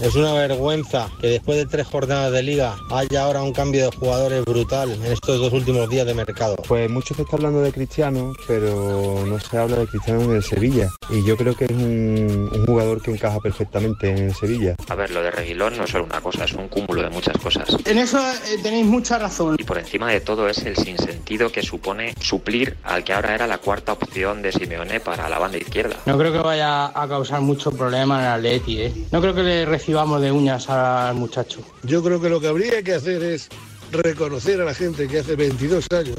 [0.00, 3.96] Es una vergüenza que después de tres jornadas de liga haya ahora un cambio de
[3.96, 6.54] jugadores brutal en estos dos últimos días de mercado.
[6.68, 10.42] Pues mucho se está hablando de Cristiano, pero no se habla de Cristiano en el
[10.44, 10.88] Sevilla.
[11.10, 14.76] Y yo creo que es un, un jugador que encaja perfectamente en el Sevilla.
[14.88, 17.36] A ver, lo de Reguilón no es solo una cosa, es un cúmulo de muchas
[17.38, 17.76] cosas.
[17.84, 19.56] En eso eh, tenéis mucha razón.
[19.58, 23.48] Y por encima de todo es el sinsentido que supone suplir al que ahora era
[23.48, 25.96] la cuarta opción de Simeone para la banda izquierda.
[26.06, 28.92] No creo que vaya a causar mucho problema en el Atleti, ¿eh?
[29.10, 31.60] No creo que le recibamos de uñas al muchacho.
[31.82, 33.48] Yo creo que lo que habría que hacer es
[33.90, 36.18] reconocer a la gente que hace 22 años,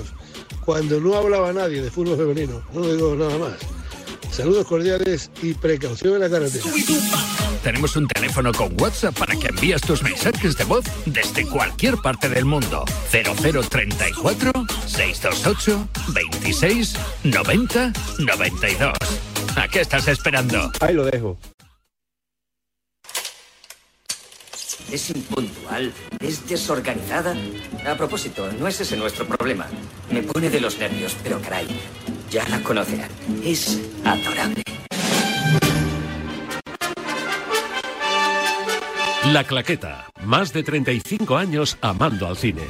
[0.66, 3.54] cuando no hablaba nadie de fútbol femenino, no digo nada más.
[4.32, 6.66] Saludos cordiales y precaución en la carretera.
[7.62, 12.28] Tenemos un teléfono con WhatsApp para que envíes tus mensajes de voz desde cualquier parte
[12.28, 12.86] del mundo.
[13.12, 14.52] 0034
[14.88, 18.94] 628 26 90 92.
[19.56, 20.72] ¿A qué estás esperando?
[20.80, 21.38] Ahí lo dejo.
[24.92, 27.36] Es impuntual, es desorganizada.
[27.86, 29.68] A propósito, no es ese nuestro problema.
[30.10, 31.68] Me pone de los nervios, pero caray,
[32.32, 33.10] ya la conocerán.
[33.44, 34.64] Es adorable.
[39.28, 40.08] La Claqueta.
[40.24, 42.64] Más de 35 años amando al cine.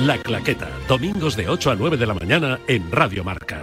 [0.00, 0.68] La Claqueta.
[0.86, 3.62] Domingos de 8 a 9 de la mañana en Radio Marca.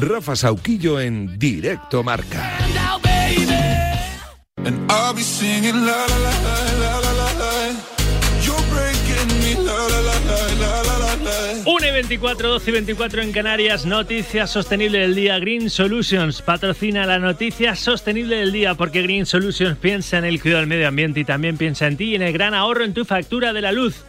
[0.00, 2.56] Rafa Sauquillo en Directo Marca.
[11.66, 15.38] Una y 24, 12 y 24 en Canarias, noticia sostenible del día.
[15.40, 20.60] Green Solutions patrocina la noticia sostenible del día porque Green Solutions piensa en el cuidado
[20.60, 23.04] del medio ambiente y también piensa en ti y en el gran ahorro en tu
[23.04, 24.04] factura de la luz.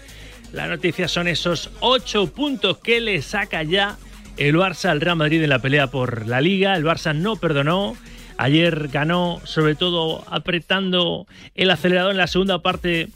[0.53, 3.97] La noticia son esos 8 puntos que le saca ya
[4.39, 6.75] el Barça al Real Madrid en la pelea por la Liga.
[6.75, 7.95] El Barça no perdonó.
[8.37, 13.09] Ayer ganó, sobre todo apretando el acelerador en la segunda parte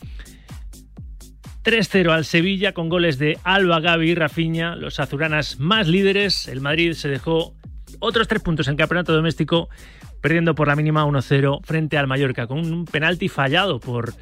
[1.63, 6.49] 3-0 al Sevilla con goles de Alba, Gavi y Rafinha, los azuranas más líderes.
[6.49, 7.55] El Madrid se dejó
[7.99, 9.69] otros tres puntos en campeonato doméstico,
[10.19, 14.13] perdiendo por la mínima 1-0 frente al Mallorca, con un penalti fallado por,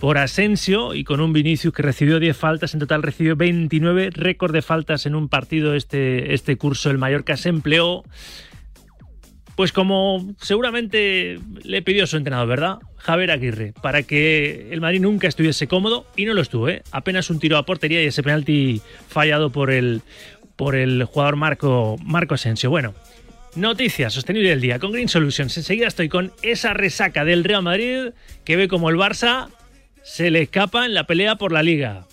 [0.00, 4.52] por Asensio y con un Vinicius que recibió 10 faltas, en total recibió 29, récord
[4.52, 6.90] de faltas en un partido este, este curso.
[6.90, 8.02] El Mallorca se empleó,
[9.56, 12.78] pues como seguramente le pidió su entrenador, ¿verdad?
[12.96, 16.82] Javier Aguirre, para que el Madrid nunca estuviese cómodo y no lo estuvo, ¿eh?
[16.92, 20.00] Apenas un tiro a portería y ese penalti fallado por el,
[20.56, 22.70] por el jugador Marco, Marco Asensio.
[22.70, 22.94] Bueno,
[23.56, 25.56] Noticias sostenible del día con Green Solutions.
[25.56, 28.12] Enseguida estoy con esa resaca del Real Madrid
[28.44, 29.48] que ve como el Barça
[30.02, 32.06] se le escapa en la pelea por la liga.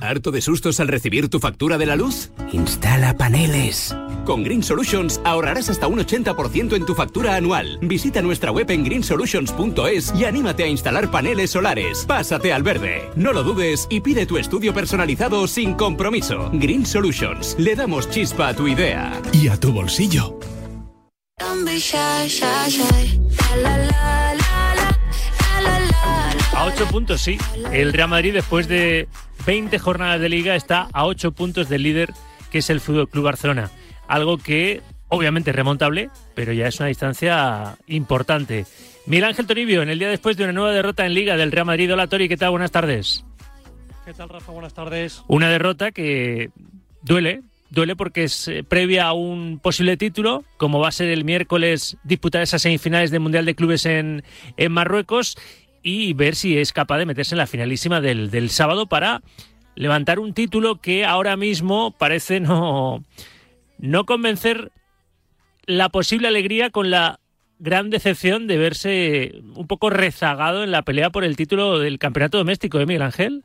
[0.00, 2.30] ¿Harto de sustos al recibir tu factura de la luz?
[2.52, 3.94] Instala paneles.
[4.24, 7.78] Con Green Solutions ahorrarás hasta un 80% en tu factura anual.
[7.82, 12.04] Visita nuestra web en greensolutions.es y anímate a instalar paneles solares.
[12.06, 13.08] Pásate al verde.
[13.16, 16.50] No lo dudes y pide tu estudio personalizado sin compromiso.
[16.52, 17.56] Green Solutions.
[17.58, 19.20] Le damos chispa a tu idea.
[19.32, 20.38] Y a tu bolsillo.
[26.60, 27.38] A 8 puntos, sí.
[27.72, 29.08] El Real Madrid, después de
[29.46, 32.12] 20 jornadas de liga, está a 8 puntos del líder,
[32.50, 33.70] que es el Fútbol Club Barcelona.
[34.06, 38.66] Algo que, obviamente, es remontable, pero ya es una distancia importante.
[39.06, 41.64] Miguel Ángel Toribio, en el día después de una nueva derrota en liga del Real
[41.64, 41.94] Madrid.
[41.94, 42.50] Hola, Tori, ¿qué tal?
[42.50, 43.24] Buenas tardes.
[44.04, 44.52] ¿Qué tal, Rafa?
[44.52, 45.22] Buenas tardes.
[45.28, 46.50] Una derrota que
[47.00, 51.24] duele, duele porque es eh, previa a un posible título, como va a ser el
[51.24, 54.24] miércoles disputar esas semifinales del Mundial de Clubes en,
[54.58, 55.38] en Marruecos
[55.82, 59.22] y ver si es capaz de meterse en la finalísima del, del sábado para
[59.74, 63.04] levantar un título que ahora mismo parece no,
[63.78, 64.72] no convencer
[65.66, 67.20] la posible alegría con la
[67.58, 72.38] gran decepción de verse un poco rezagado en la pelea por el título del campeonato
[72.38, 73.44] doméstico de Miguel Ángel.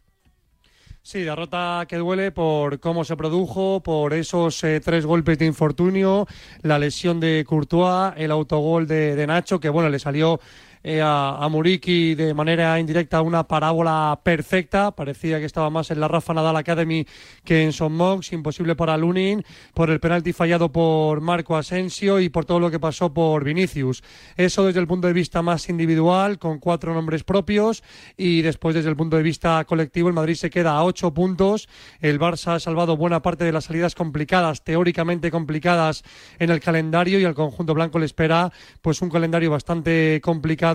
[1.02, 6.26] Sí, derrota que duele por cómo se produjo, por esos eh, tres golpes de infortunio,
[6.63, 10.39] la lesión de Courtois, el autogol de Nacho, que bueno, le salió
[10.88, 14.91] eh, a, a Muriqui de manera indirecta una parábola perfecta.
[14.91, 17.08] Parecía que estaba más en la Rafa Nadal Academy
[17.43, 18.32] que en Son Mox.
[18.34, 19.43] Imposible para Lunin
[19.74, 24.04] por el penalti fallado por Marco Asensio y por todo lo que pasó por Vinicius.
[24.38, 27.82] Eso desde el punto de vista más individual, con cuatro nombres propios.
[28.15, 31.67] Y después, desde el punto de vista colectivo, el Madrid se queda a ocho puntos.
[32.00, 36.04] El Barça ha salvado buena parte de las salidas complicadas, teóricamente complicadas
[36.38, 37.19] en el calendario.
[37.19, 38.52] Y al conjunto blanco le espera
[38.84, 40.75] pues un calendario bastante complicado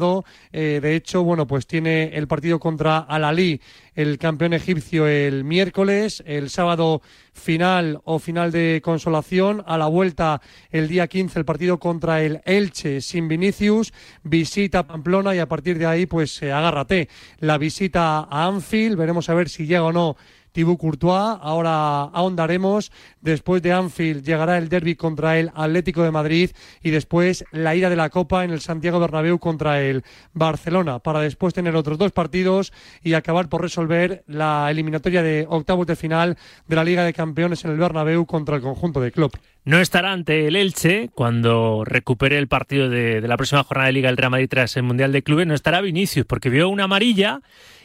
[0.52, 3.60] eh, de hecho, bueno, pues tiene el partido contra Al-Ali,
[3.94, 10.40] el campeón egipcio, el miércoles, el sábado final o final de consolación, a la vuelta
[10.70, 15.78] el día 15 el partido contra el Elche sin Vinicius, visita Pamplona y a partir
[15.78, 17.08] de ahí pues agárrate.
[17.38, 20.16] La visita a Anfield, veremos a ver si llega o no
[20.52, 21.38] Thibaut Courtois.
[21.40, 22.92] Ahora ahondaremos.
[23.20, 26.50] Después de Anfield llegará el derby contra el Atlético de Madrid
[26.82, 31.20] y después la ida de la Copa en el Santiago Bernabéu contra el Barcelona para
[31.20, 36.36] después tener otros dos partidos y acabar por resolver la eliminatoria de octavos de final
[36.66, 39.34] de la Liga de Campeones en el Bernabéu contra el conjunto de Klopp.
[39.64, 43.92] No estará ante el Elche cuando recupere el partido de, de la próxima jornada de
[43.92, 45.46] Liga del Real Madrid tras el Mundial de Clubes.
[45.46, 47.40] No estará Vinicius porque vio una amarilla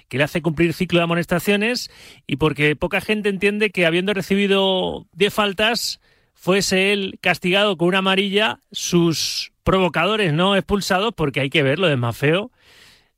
[0.08, 1.92] que le hace cumplir ciclo de amonestaciones
[2.28, 6.00] y porque poca gente entiende que habiendo recibido 10 faltas
[6.34, 11.88] fuese él castigado con una amarilla, sus provocadores no expulsados, porque hay que ver lo
[11.88, 12.52] de Mafeo,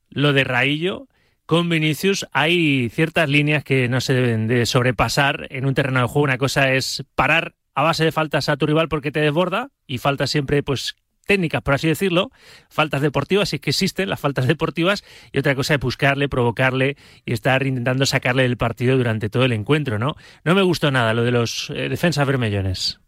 [0.08, 1.08] lo de Raillo.
[1.44, 6.06] Con Vinicius hay ciertas líneas que no se deben de sobrepasar en un terreno de
[6.06, 6.24] juego.
[6.24, 9.98] Una cosa es parar a base de faltas a tu rival porque te desborda y
[9.98, 10.96] faltas siempre pues
[11.28, 12.32] técnicas, por así decirlo,
[12.68, 16.96] faltas deportivas, si es que existen las faltas deportivas, y otra cosa es buscarle, provocarle
[17.24, 20.16] y estar intentando sacarle del partido durante todo el encuentro, ¿no?
[20.44, 22.98] No me gustó nada lo de los eh, defensas vermellones.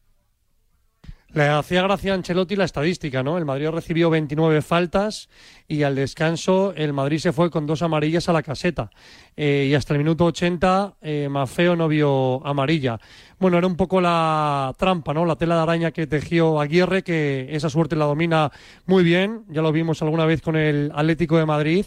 [1.33, 3.39] Le hacía gracia Ancelotti la estadística, ¿no?
[3.39, 5.29] El Madrid recibió 29 faltas
[5.69, 8.91] y al descanso el Madrid se fue con dos amarillas a la caseta.
[9.37, 12.99] Eh, y hasta el minuto 80 eh, Mafeo no vio amarilla.
[13.39, 15.25] Bueno, era un poco la trampa, ¿no?
[15.25, 18.51] La tela de araña que tejió Aguirre, que esa suerte la domina
[18.87, 19.45] muy bien.
[19.51, 21.87] Ya lo vimos alguna vez con el Atlético de Madrid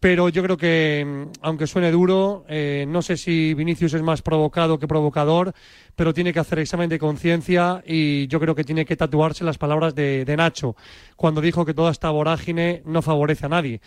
[0.00, 4.22] pero yo creo que, mm, aunque suene duro, eh, no sé si Vinicius es más
[4.22, 5.52] provocado que provocador,
[5.94, 9.58] pero tiene que hacer examen de conciencia y yo creo que tiene que tatuarse las
[9.58, 10.74] palabras de, Nacho,
[11.16, 13.80] cuando dijo que toda esta vorágine no favorece a nadie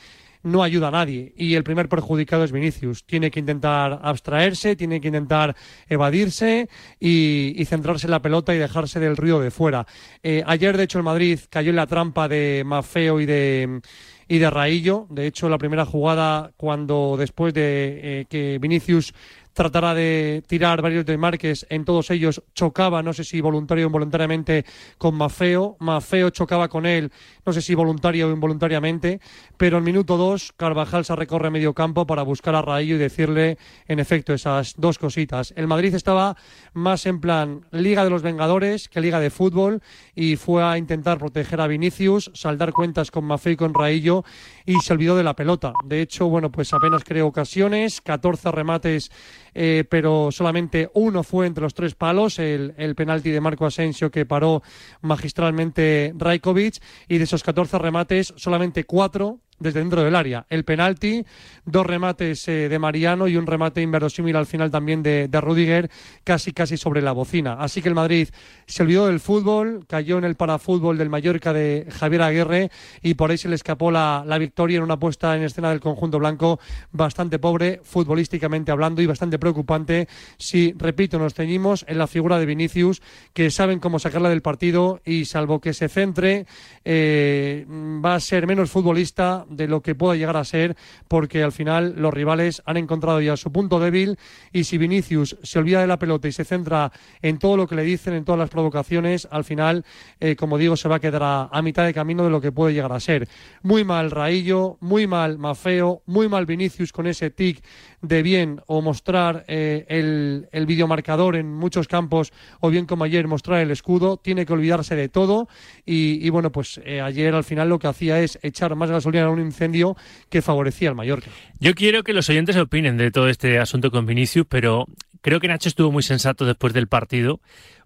[0.46, 1.32] no ayuda a nadie.
[1.38, 3.06] Y el primer perjudicado es Vinicius.
[3.06, 5.56] Tiene que intentar abstraerse, tiene que intentar
[5.88, 6.68] evadirse
[7.00, 9.88] y, y centrarse en la pelota y dejarse del ruido de fuera.
[10.22, 13.80] Eh, ayer, de hecho, el Madrid cayó en la trampa de Mafeo y de
[14.28, 15.08] y de Raillo.
[15.10, 19.14] De hecho, la primera jugada, cuando después de eh, que Vinicius
[19.54, 24.66] tratara de tirar varios desmarques, en todos ellos chocaba, no sé si voluntario o involuntariamente,
[24.98, 25.78] con Mafeo.
[25.80, 27.12] Mafeo chocaba con él,
[27.46, 29.20] no sé si voluntario o involuntariamente,
[29.58, 33.58] pero en minuto dos Carvajal se recorre medio campo para buscar a Raillo y decirle,
[33.88, 35.54] en efecto, esas dos cositas.
[35.56, 36.38] El Madrid estaba
[36.74, 39.82] más en plan Liga de los Vengadores que Liga de Fútbol
[40.16, 44.24] y fue a intentar proteger a Vinicius, saldar cuentas con Mafeo y con Raillo
[44.66, 45.74] y se olvidó de la pelota.
[45.86, 49.12] De hecho, bueno, pues apenas creó ocasiones, 14 remates,
[49.54, 54.26] eh, pero solamente uno fue entre los tres palos, el, penalti de Marco Asensio que
[54.26, 54.62] paró
[55.02, 60.46] magistralmente Rajkovic, y de esos 14 remates, solamente cuatro desde dentro del área.
[60.50, 61.26] El penalti,
[61.66, 65.90] dos remates eh, de Mariano y un remate inverosímil al final también de, de Rudiger,
[66.24, 67.54] casi casi sobre la bocina.
[67.54, 68.30] Así que el Madrid
[68.66, 73.32] se olvidó del fútbol, cayó en el parafútbol del Mallorca de Javier Aguirre y por
[73.32, 76.60] ahí se le escapó la, la victoria en una puesta en escena del conjunto blanco
[76.92, 82.46] bastante pobre, futbolísticamente hablando, y bastante preocupante si, repito, nos ceñimos en la figura de
[82.46, 83.02] Vinicius,
[83.34, 86.46] que saben cómo sacarla del partido y salvo que se centre,
[86.86, 90.76] eh, va a ser menos futbolista de lo que pueda llegar a ser,
[91.08, 94.18] porque al final los rivales han encontrado ya su punto débil
[94.52, 97.76] y si Vinicius se olvida de la pelota y se centra en todo lo que
[97.76, 99.86] le dicen, en todas las provocaciones, al final,
[100.20, 102.52] eh, como digo, se va a quedar a, a mitad de camino de lo que
[102.52, 103.28] puede llegar a ser.
[103.62, 107.64] Muy mal Raillo, muy mal Mafeo, muy mal Vinicius con ese tic
[108.04, 113.28] de bien o mostrar eh, el, el videomarcador en muchos campos o bien como ayer
[113.28, 115.48] mostrar el escudo, tiene que olvidarse de todo
[115.86, 119.26] y, y bueno, pues eh, ayer al final lo que hacía es echar más gasolina
[119.26, 119.96] a un incendio
[120.30, 121.32] que favorecía al Mallorca.
[121.60, 124.86] Yo quiero que los oyentes opinen de todo este asunto con Vinicius, pero
[125.22, 127.40] creo que Nacho estuvo muy sensato después del partido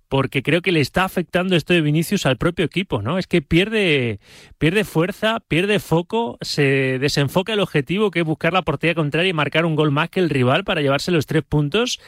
[0.10, 3.18] porque creo que le está afectando esto de Vinicius al propio equipo, ¿no?
[3.18, 4.20] Es que pierde,
[4.58, 9.34] pierde fuerza, pierde foco, se desenfoca el objetivo que es buscar la portería contraria y
[9.34, 12.00] marcar un gol más que el rival para llevarse los tres puntos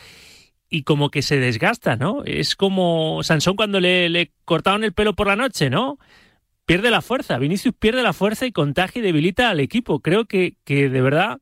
[0.69, 2.23] y como que se desgasta, ¿no?
[2.25, 5.97] Es como Sansón cuando le, cortaron el pelo por la noche, ¿no?
[6.65, 10.01] Pierde la fuerza, Vinicius pierde la fuerza y contagia y debilita al equipo.
[10.01, 11.39] Creo que, que de verdad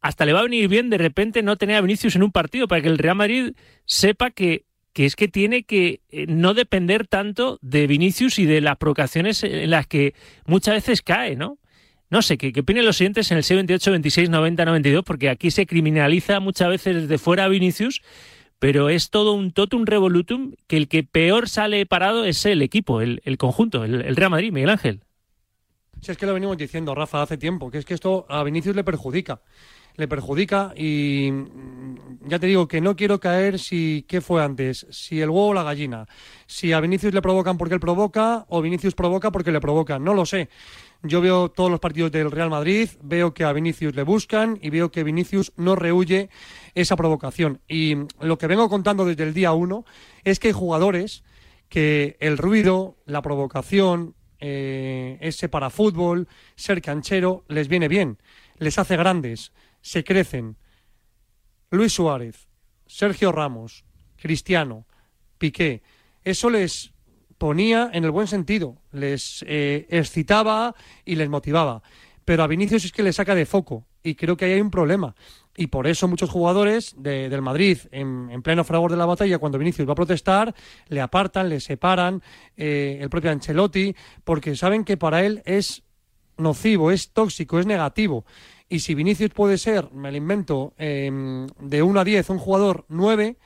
[0.00, 2.68] hasta le va a venir bien de repente no tener a Vinicius en un partido
[2.68, 3.52] para que el Real Madrid
[3.84, 8.60] sepa que que es que tiene que eh, no depender tanto de Vinicius y de
[8.60, 10.14] las provocaciones en las que
[10.46, 11.58] muchas veces cae, ¿no?
[12.10, 15.04] No sé, ¿qué, qué opinan los siguientes en el 628, 26, 90, 92?
[15.04, 18.02] Porque aquí se criminaliza muchas veces desde fuera a Vinicius,
[18.58, 23.00] pero es todo un totum revolutum que el que peor sale parado es el equipo,
[23.00, 25.00] el, el conjunto, el, el Real Madrid, Miguel Ángel.
[26.02, 28.76] Si es que lo venimos diciendo, Rafa, hace tiempo, que es que esto a Vinicius
[28.76, 29.40] le perjudica.
[29.96, 34.86] Le perjudica y mm, ya te digo que no quiero caer si qué fue antes,
[34.90, 36.06] si el huevo o la gallina,
[36.46, 40.14] si a Vinicius le provocan porque él provoca o Vinicius provoca porque le provocan, no
[40.14, 40.48] lo sé.
[41.02, 44.70] Yo veo todos los partidos del Real Madrid, veo que a Vinicius le buscan y
[44.70, 46.30] veo que Vinicius no rehuye
[46.74, 47.60] esa provocación.
[47.66, 49.84] Y lo que vengo contando desde el día uno
[50.22, 51.24] es que hay jugadores
[51.68, 58.18] que el ruido, la provocación, eh, ese para fútbol, ser canchero, les viene bien,
[58.58, 59.52] les hace grandes,
[59.82, 60.56] se crecen.
[61.70, 62.48] Luis Suárez,
[62.86, 63.84] Sergio Ramos,
[64.16, 64.86] Cristiano,
[65.38, 65.82] Piqué,
[66.24, 66.92] eso les
[67.38, 71.82] ponía en el buen sentido, les eh, excitaba y les motivaba.
[72.24, 74.70] Pero a Vinicius es que le saca de foco y creo que ahí hay un
[74.70, 75.14] problema.
[75.56, 79.38] Y por eso muchos jugadores de- del Madrid, en, en pleno fragor de la batalla,
[79.38, 80.54] cuando Vinicius va a protestar,
[80.88, 82.22] le apartan, le separan,
[82.56, 85.82] eh, el propio Ancelotti, porque saben que para él es
[86.38, 88.24] nocivo, es tóxico, es negativo.
[88.72, 91.10] Y si Vinicius puede ser, me lo invento, eh,
[91.60, 93.36] de 1 a 10, un jugador 9,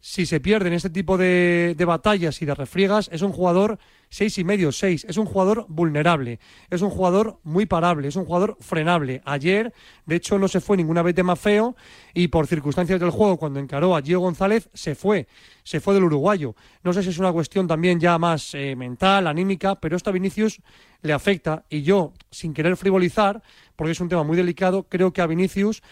[0.00, 4.38] si se pierde en este tipo de, batallas y de refriegas, es un jugador seis
[4.38, 5.04] y medio, seis.
[5.08, 9.20] Es un jugador vulnerable, es un jugador muy parable, es un jugador frenable.
[9.26, 9.74] Ayer,
[10.06, 11.76] de hecho, no se fue ninguna vez de Mafeo
[12.14, 15.28] y por circunstancias del juego, cuando encaró a Diego González, se fue,
[15.64, 16.56] se fue del uruguayo.
[16.82, 20.14] No sé si es una cuestión también ya más eh, mental, anímica, pero esto a
[20.14, 20.60] Vinicius
[21.02, 23.42] le afecta y yo, sin querer frivolizar,
[23.76, 25.82] porque es un tema muy delicado, creo que a Vinicius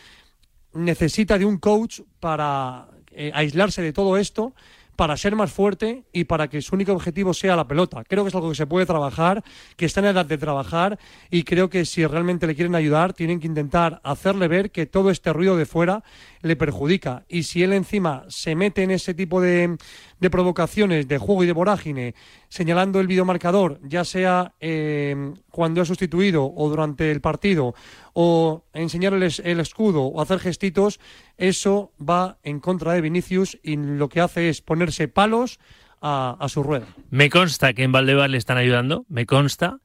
[0.73, 2.89] necesita de un coach para
[3.19, 4.55] eh, aislarse de todo esto,
[4.99, 8.03] para ser más fuerte y para que su único objetivo sea la pelota.
[8.03, 9.45] Creo que es algo que se puede trabajar,
[9.77, 10.99] que está en edad de trabajar
[11.31, 15.11] y creo que si realmente le quieren ayudar, tienen que intentar hacerle ver que todo
[15.11, 16.03] este ruido de fuera
[16.43, 17.25] le perjudica.
[17.29, 19.77] Y si él encima se mete en ese tipo de,
[20.21, 22.15] de provocaciones de juego y de vorágine,
[22.49, 27.75] señalando el videomarcador, ya sea eh, cuando ha sustituido o durante el partido,
[28.13, 31.01] o enseñar el, es- el escudo o hacer gestitos,
[31.37, 35.59] eso va en contra de Vinicius y lo que hace es ponerse palos
[36.01, 36.87] a, a su rueda.
[37.11, 39.81] Me consta que en Valdebebas le están ayudando, me consta.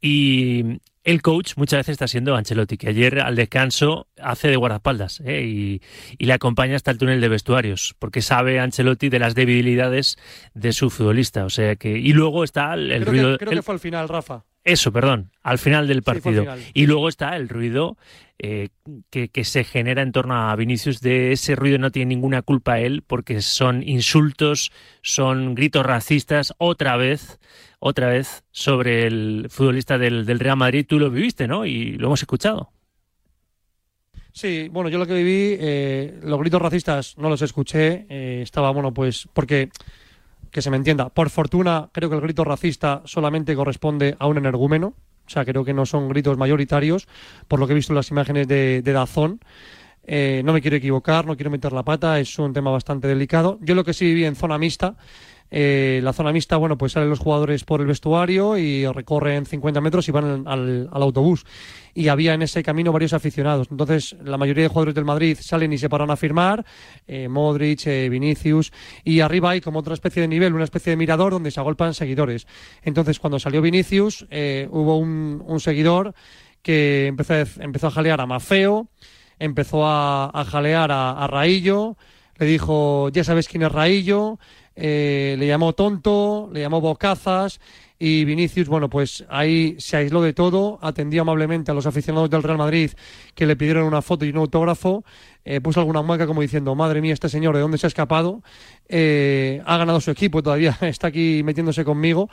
[0.00, 5.20] Y, el coach muchas veces está siendo Ancelotti, que ayer al descanso hace de guardaespaldas
[5.24, 5.42] ¿eh?
[5.44, 5.82] y,
[6.18, 10.16] y le acompaña hasta el túnel de vestuarios, porque sabe Ancelotti de las debilidades
[10.54, 11.44] de su futbolista.
[11.44, 13.32] O sea que y luego está el, el creo ruido.
[13.32, 14.44] que, creo el- que fue al final, Rafa.
[14.64, 16.46] eso, perdón, al final del partido.
[16.72, 17.98] Y luego está el ruido
[18.38, 18.70] eh,
[19.10, 21.00] que, que se genera en torno a Vinicius.
[21.00, 26.96] De ese ruido no tiene ninguna culpa él, porque son insultos, son gritos racistas, otra
[26.96, 27.38] vez,
[27.86, 30.86] otra vez, sobre el futbolista del, Real Madrid.
[30.88, 31.66] Tú lo viviste, ¿no?
[31.66, 32.70] Y lo hemos escuchado.
[34.32, 38.70] Sí, bueno, yo lo que viví, eh, los gritos racistas no los escuché, eh, estaba,
[38.70, 39.68] bueno, pues, porque,
[40.50, 44.38] que se me entienda, por fortuna creo que el grito racista solamente corresponde a un
[44.38, 44.94] energúmeno,
[45.26, 47.06] o sea, creo que no son gritos mayoritarios,
[47.48, 49.40] por lo que he visto en las imágenes de, de Dazón.
[50.06, 53.58] Eh, no me quiero equivocar, no quiero meter la pata, es un tema bastante delicado.
[53.60, 54.96] Yo lo que sí viví en zona mixta,
[55.56, 59.80] eh, la zona mixta, bueno, pues salen los jugadores por el vestuario y recorren 50
[59.80, 61.46] metros y van al, autobús.
[61.94, 63.68] Y había en ese camino varios aficionados.
[63.70, 66.66] Entonces, la mayoría de jugadores del Madrid salen y se paran a firmar,
[67.06, 68.72] eh, Modric, eh, Vinicius,
[69.04, 71.94] y arriba hay como otra especie de nivel, una especie de mirador donde se agolpan
[71.94, 72.48] seguidores.
[72.82, 74.26] Entonces, cuando salió Vinicius,
[74.70, 76.14] hubo un, seguidor
[76.62, 78.88] que empezó a, empezó a jalear a Mafeo,
[79.38, 81.96] empezó a, a jalear a, a Raillo,
[82.38, 84.40] le dijo, ya sabes quién es Raillo,
[84.76, 87.60] eh, le llamó tonto, le llamó bocazas
[87.98, 92.42] y Vinicius, bueno, pues ahí se aisló de todo, atendió amablemente a los aficionados del
[92.42, 92.90] Real Madrid
[93.34, 95.04] que le pidieron una foto y un autógrafo,
[95.44, 98.42] eh, puso alguna mueca como diciendo, madre mía, este señor, ¿de dónde se ha escapado?
[98.96, 102.30] Eh, ha ganado su equipo, todavía está aquí metiéndose conmigo,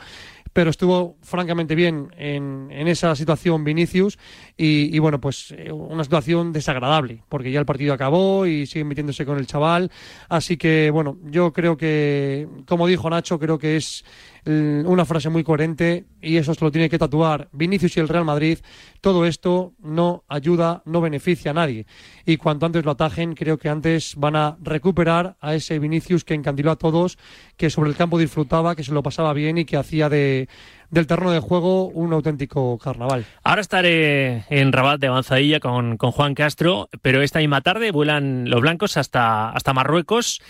[0.52, 4.16] pero estuvo francamente bien en, en esa situación Vinicius
[4.56, 9.26] y, bueno, pues eh, una situación desagradable, porque ya el partido acabó y sigue metiéndose
[9.26, 9.90] con el chaval,
[10.28, 14.04] así que bueno, yo creo que, como dijo Nacho, creo que es
[14.44, 18.24] una frase muy coherente y eso se lo tiene que tatuar Vinicius y el Real
[18.24, 18.58] Madrid.
[19.00, 21.86] Todo esto no ayuda, no beneficia a nadie.
[22.26, 26.34] Y cuanto antes lo atajen, creo que antes van a recuperar a ese Vinicius que
[26.52, 27.18] encandiló a todos,
[27.56, 30.48] que sobre el campo disfrutaba, que se lo pasaba bien y que hacía de,
[30.90, 33.24] del terreno de juego un auténtico carnaval.
[33.42, 38.48] Ahora estaré en Rabat de avanzadilla con, con Juan Castro, pero esta misma tarde vuelan
[38.48, 40.40] los blancos hasta, hasta Marruecos.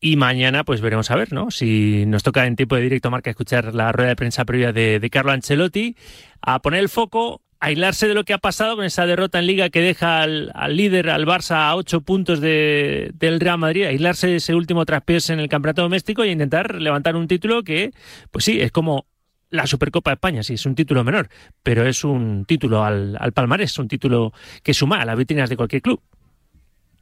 [0.00, 1.50] Y mañana, pues veremos a ver, ¿no?
[1.50, 5.08] Si nos toca en tiempo de directo marca escuchar la rueda de prensa previa de,
[5.10, 5.96] Carlo Ancelotti,
[6.42, 9.70] a poner el foco, aislarse de lo que ha pasado con esa derrota en Liga
[9.70, 14.36] que deja al, líder, al Barça, a ocho puntos de- del Real Madrid, aislarse de
[14.36, 17.92] ese último traspiés en el campeonato doméstico e intentar levantar un título que,
[18.30, 19.06] pues sí, es como
[19.50, 21.28] la Supercopa de España, sí, es un título menor,
[21.62, 25.56] pero es un título al, al palmarés, un título que suma a las vitrinas de
[25.56, 26.00] cualquier club.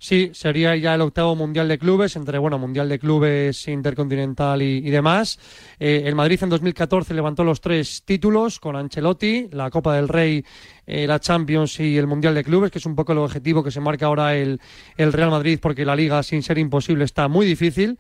[0.03, 4.79] Sí, sería ya el octavo Mundial de Clubes, entre, bueno, Mundial de Clubes, Intercontinental y,
[4.79, 5.39] y demás.
[5.79, 10.45] Eh, el Madrid en 2014 levantó los tres títulos con Ancelotti, la Copa del Rey,
[10.89, 13.71] eh, la Champions y el Mundial de Clubes, que es un poco el objetivo que
[13.71, 14.61] se marca ahora el,
[14.97, 17.97] el Real Madrid, porque la Liga, sin ser imposible, está muy difícil.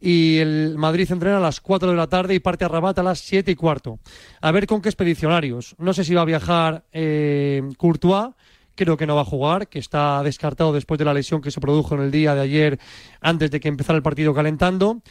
[0.00, 3.02] Y el Madrid entrena a las 4 de la tarde y parte a Rabat a
[3.02, 3.98] las 7 y cuarto.
[4.40, 5.74] A ver con qué expedicionarios.
[5.78, 8.28] No sé si va a viajar eh, Courtois,
[8.74, 11.60] creo que no va a jugar, que está descartado después de la lesión que se
[11.60, 12.78] produjo en el día de ayer,
[13.20, 15.02] antes de que empezara el partido calentando.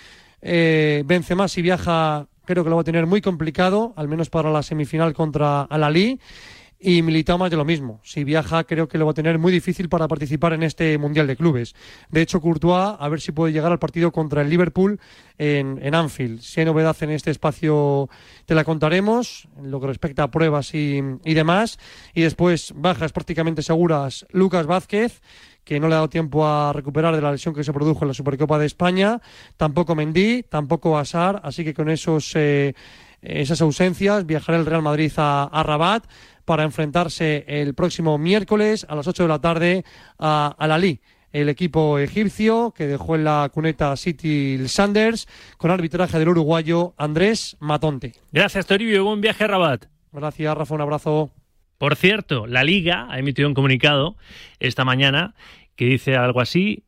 [0.42, 4.52] Eh, Benzema si viaja, creo que lo va a tener muy complicado, al menos para
[4.52, 6.20] la semifinal contra Al-Ali.
[6.84, 8.02] Y Militao más de lo mismo.
[8.04, 11.28] Si viaja, creo que lo va a tener muy difícil para participar en este Mundial
[11.28, 11.76] de Clubes.
[12.10, 15.00] De hecho, Courtois, a ver si puede llegar al partido contra el Liverpool
[15.38, 16.42] en, en Anfield.
[16.42, 18.10] Si hay novedad en este espacio,
[18.48, 21.78] te la contaremos, en lo que respecta a pruebas y, y demás.
[22.16, 25.22] Y después, bajas prácticamente seguras, Lucas Vázquez,
[25.64, 28.08] que no le ha dado tiempo a recuperar de la lesión que se produjo en
[28.08, 29.22] la Supercopa de España.
[29.56, 31.42] Tampoco Mendy, tampoco Asar.
[31.44, 32.74] Así que con esos, eh,
[33.22, 36.06] esas ausencias, viajará el Real Madrid a, a Rabat
[36.52, 39.86] para enfrentarse el próximo miércoles a las 8 de la tarde
[40.20, 41.00] a Al Ali,
[41.32, 47.56] el equipo egipcio que dejó en la cuneta City Sanders con arbitraje del uruguayo Andrés
[47.62, 48.16] Matonte.
[48.34, 49.06] Gracias, Toribio.
[49.06, 49.86] Buen viaje a Rabat.
[50.12, 50.76] Gracias, Rafa.
[50.76, 51.32] Un abrazo.
[51.78, 54.18] Por cierto, la Liga ha emitido un comunicado
[54.60, 55.36] esta mañana
[55.78, 56.84] que dice algo así,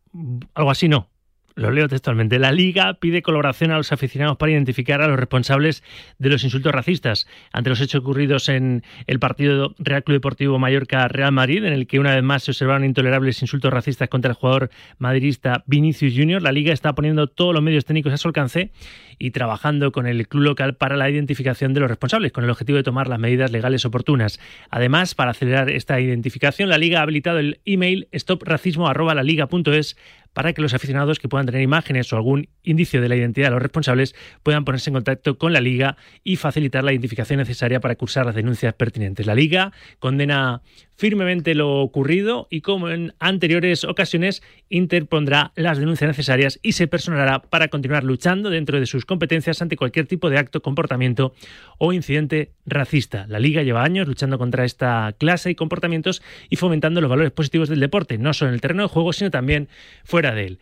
[0.55, 1.07] algo así no.
[1.55, 2.39] Lo leo textualmente.
[2.39, 5.83] La Liga pide colaboración a los aficionados para identificar a los responsables
[6.17, 11.31] de los insultos racistas ante los hechos ocurridos en el partido Real Club Deportivo Mallorca-Real
[11.31, 14.71] Madrid, en el que una vez más se observaron intolerables insultos racistas contra el jugador
[14.97, 16.41] madridista Vinicius Junior.
[16.41, 18.71] La Liga está poniendo todos los medios técnicos a su alcance
[19.19, 22.77] y trabajando con el club local para la identificación de los responsables, con el objetivo
[22.77, 24.39] de tomar las medidas legales oportunas.
[24.71, 29.97] Además, para acelerar esta identificación, la Liga ha habilitado el email stopracismo.es
[30.33, 33.51] para que los aficionados que puedan tener imágenes o algún indicio de la identidad de
[33.51, 37.95] los responsables puedan ponerse en contacto con la Liga y facilitar la identificación necesaria para
[37.95, 39.25] cursar las denuncias pertinentes.
[39.25, 40.61] La Liga condena
[40.95, 47.39] firmemente lo ocurrido y como en anteriores ocasiones interpondrá las denuncias necesarias y se personará
[47.39, 51.33] para continuar luchando dentro de sus competencias ante cualquier tipo de acto, comportamiento
[51.77, 53.25] o incidente racista.
[53.27, 57.69] La Liga lleva años luchando contra esta clase y comportamientos y fomentando los valores positivos
[57.69, 59.69] del deporte, no solo en el terreno de juego, sino también
[60.03, 60.59] fuera de él.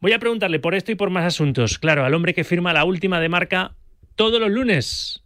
[0.00, 2.84] Voy a preguntarle por esto y por más asuntos, claro, al hombre que firma la
[2.84, 3.74] última de marca
[4.16, 5.22] todos los lunes.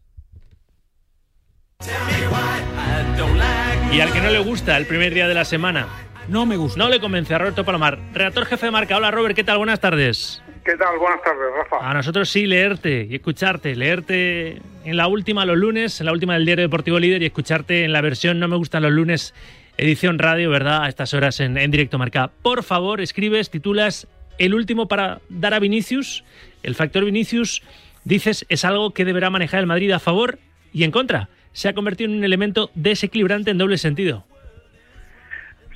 [3.92, 5.86] Y al que no le gusta el primer día de la semana.
[6.28, 6.78] No me gusta.
[6.78, 7.98] No le convence a Roberto Palomar.
[8.12, 8.96] Redactor jefe de marca.
[8.96, 9.58] Hola Robert, ¿qué tal?
[9.58, 10.42] Buenas tardes.
[10.64, 10.98] ¿Qué tal?
[10.98, 11.90] Buenas tardes, Rafa.
[11.90, 13.74] A nosotros sí, leerte y escucharte.
[13.74, 17.84] Leerte en la última los lunes, en la última del Diario Deportivo Líder y escucharte
[17.84, 19.34] en la versión No me gustan los lunes,
[19.78, 20.82] edición radio, ¿verdad?
[20.82, 22.30] A estas horas en, en directo marca.
[22.42, 24.08] Por favor, escribes, titulas
[24.38, 26.24] el último para dar a Vinicius.
[26.62, 27.62] El factor Vinicius,
[28.04, 30.38] dices, es algo que deberá manejar el Madrid a favor
[30.72, 31.28] y en contra.
[31.56, 34.24] Se ha convertido en un elemento desequilibrante en doble sentido.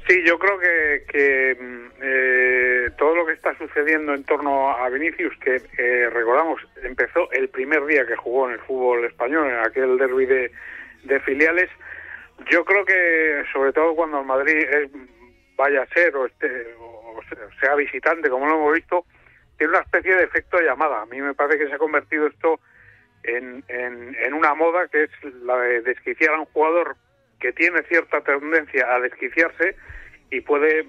[0.07, 4.87] Sí, yo creo que, que mm, eh, todo lo que está sucediendo en torno a
[4.91, 9.59] Vinicius, que eh, recordamos, empezó el primer día que jugó en el fútbol español, en
[9.61, 10.51] aquel derby de,
[11.20, 11.70] filiales,
[12.51, 14.91] yo creo que sobre todo cuando el Madrid es-
[15.57, 19.07] vaya a ser o, esté, o se- sea visitante, como lo hemos visto,
[19.57, 21.01] tiene una especie de efecto llamada.
[21.01, 22.61] A mí me parece que se ha convertido esto
[23.23, 25.11] en, en, una moda que es
[25.43, 26.97] la de desquiciar a un jugador
[27.39, 29.77] que tiene cierta tendencia a desquiciarse
[30.31, 30.87] y puede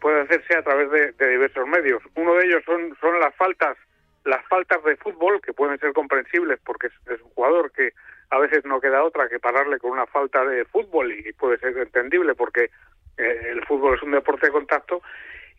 [0.00, 2.02] puede hacerse a través de, diversos medios.
[2.16, 3.76] Uno de ellos son son las faltas
[4.24, 7.92] las faltas de fútbol que pueden ser comprensibles porque es, es un jugador que
[8.30, 11.76] a veces no queda otra que pararle con una falta de fútbol y puede ser
[11.78, 12.70] entendible porque
[13.16, 15.02] eh, el fútbol es un deporte de contacto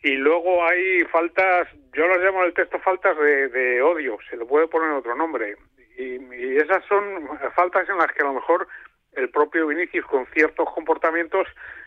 [0.02, 4.36] y luego hay faltas, yo las llamo en el texto faltas de, de odio, se
[4.36, 5.56] le puede poner otro nombre.
[5.96, 8.66] Y, y esas son faltas en las que a lo mejor
[9.12, 11.46] el propio Vinicius con ciertos comportamientos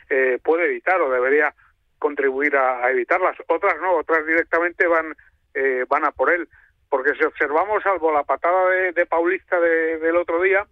[0.10, 1.54] eh, puede evitar o debería
[2.00, 3.36] contribuir a, evitarlas.
[3.48, 5.16] Otras no, otras directamente van,
[5.54, 6.48] eh, van a por él.
[6.90, 10.66] Porque si observamos, salvo la patada de, de Paulista de- del otro día,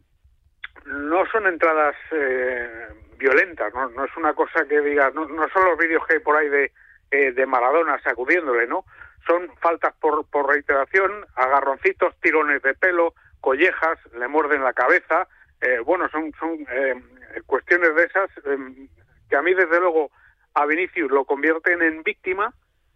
[0.86, 3.89] no son entradas eh, violentas, ¿no?
[3.89, 6.49] no es una cosa que digas, no, no son los vídeos que hay por ahí
[6.49, 6.71] de,
[7.11, 8.86] eh, de Maradona sacudiéndole, ¿no?
[9.26, 15.28] Son faltas por, por reiteración, agarroncitos, tirones de pelo, collejas, le muerden la cabeza,
[15.61, 16.95] eh, bueno, son, son eh,
[17.45, 18.88] cuestiones de esas eh,
[19.30, 20.11] que a mí desde luego
[20.53, 22.53] a Vinicius lo convierten en víctima,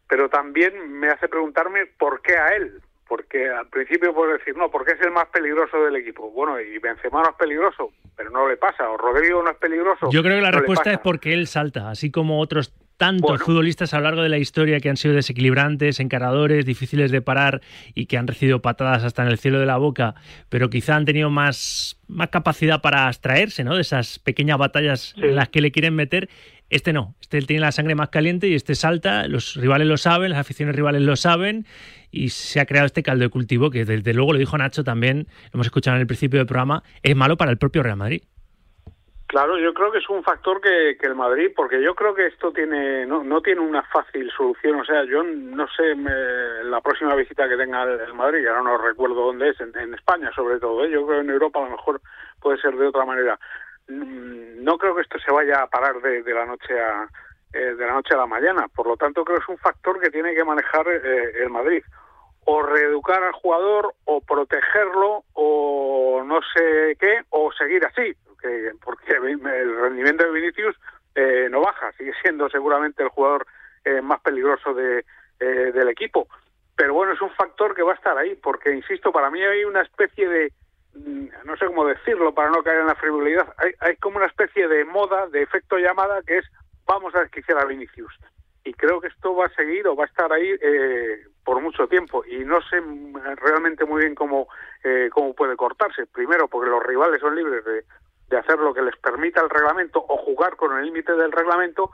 [0.08, 4.70] pero también me hace preguntarme por qué a él, porque al principio puedo decir, no,
[4.70, 6.30] porque es el más peligroso del equipo.
[6.32, 10.10] Bueno, y Benzema no es peligroso, pero no le pasa, o Rodrigo no es peligroso.
[10.12, 13.46] Yo creo que la no respuesta es porque él salta, así como otros tantos Bueno.
[13.46, 17.62] futbolistas a lo largo de la historia que han sido desequilibrantes, encaradores, difíciles de parar
[17.94, 20.16] y que han recibido patadas hasta en el cielo de la boca,
[20.50, 23.76] pero quizá han tenido más, más capacidad para abstraerse ¿no?
[23.76, 26.30] de esas pequeñas batallas en las que le quieren meter.
[26.70, 30.32] Este no, este tiene la sangre más caliente y este salta, los rivales lo saben,
[30.32, 31.66] las aficiones rivales lo saben
[32.12, 35.28] y se ha creado este caldo de cultivo que desde luego lo dijo Nacho también,
[35.46, 38.24] lo hemos escuchado en el principio del programa, es malo para el propio Real Madrid.
[39.28, 42.28] Claro, yo creo que es un factor que, que el Madrid, porque yo creo que
[42.28, 44.80] esto tiene no, no tiene una fácil solución.
[44.80, 48.78] O sea, yo no sé me- la próxima visita que tenga el, Madrid, ahora no
[48.78, 50.86] recuerdo dónde es, en, en España sobre todo.
[50.86, 50.90] ¿eh?
[50.90, 52.00] Yo creo que en Europa a lo mejor
[52.40, 53.38] puede ser de otra manera.
[53.90, 57.10] Mm, No creo que esto se vaya a parar de, de la noche a
[57.52, 58.68] eh, de la noche a la mañana.
[58.74, 61.84] Por lo tanto, creo que es un factor que tiene que manejar eh, el Madrid
[62.46, 69.14] o reeducar al jugador o protegerlo o no sé qué o seguir así que- porque
[69.14, 70.76] el rendimiento de Vinicius
[71.16, 73.46] eh, no baja sigue siendo seguramente el jugador
[73.86, 75.06] eh, más peligroso de,
[75.40, 76.28] eh, del equipo.
[76.76, 79.64] Pero bueno es un factor que va a estar ahí porque insisto para mí hay
[79.66, 80.52] una especie de
[80.94, 84.28] mm, no sé cómo decirlo para no caer en la frivolidad hay, hay como una
[84.28, 86.46] especie de moda de efecto llamada que es
[86.86, 88.14] vamos a desquiciar a Vinicius.
[88.64, 91.88] Y creo que esto va a seguir o va a estar ahí eh, por mucho
[91.88, 92.24] tiempo.
[92.26, 94.48] Y no sé mm, realmente muy bien cómo
[94.84, 96.06] eh, cómo puede cortarse.
[96.06, 97.86] Primero porque los rivales son libres de,
[98.30, 101.92] de hacer lo que les permita el reglamento o jugar con el límite del reglamento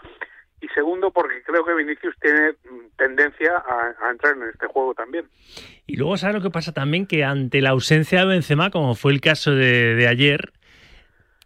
[0.62, 5.26] y segundo porque creo que Vinicius tiene mm, tendencia a, entrar en este juego también
[5.86, 7.06] Y luego, ¿sabes lo que pasa también?
[7.06, 10.54] Que ante la ausencia de Benzema, como fue el caso de, de ayer,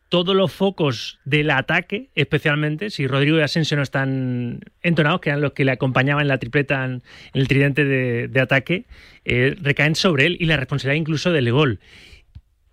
[0.10, 5.42] todos los focos del ataque, especialmente, si Rodrigo y Asensio no están entonados, que eran
[5.42, 7.02] los que le acompañaban en la tripleta, en
[7.34, 8.86] el tridente de, de ataque,
[9.26, 11.80] eh, recaen sobre él y la responsabilidad incluso del gol.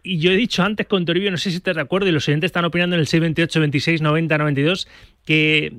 [0.07, 2.29] Y yo he dicho antes con Toribio, no sé si estás de acuerdo, y los
[2.29, 4.87] oyentes están opinando en el 628, 26, 90, 92,
[5.25, 5.73] que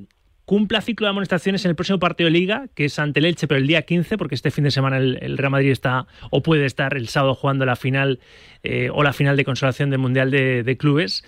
[0.44, 3.46] cumpla ciclo de amonestaciones en el próximo partido de Liga, que es ante el Elche,
[3.46, 6.42] pero el día 15, porque este fin de semana el, el Real Madrid está o
[6.42, 8.18] puede estar el sábado jugando la final
[8.64, 11.24] eh, o la final de consolación del Mundial de, de Clubes,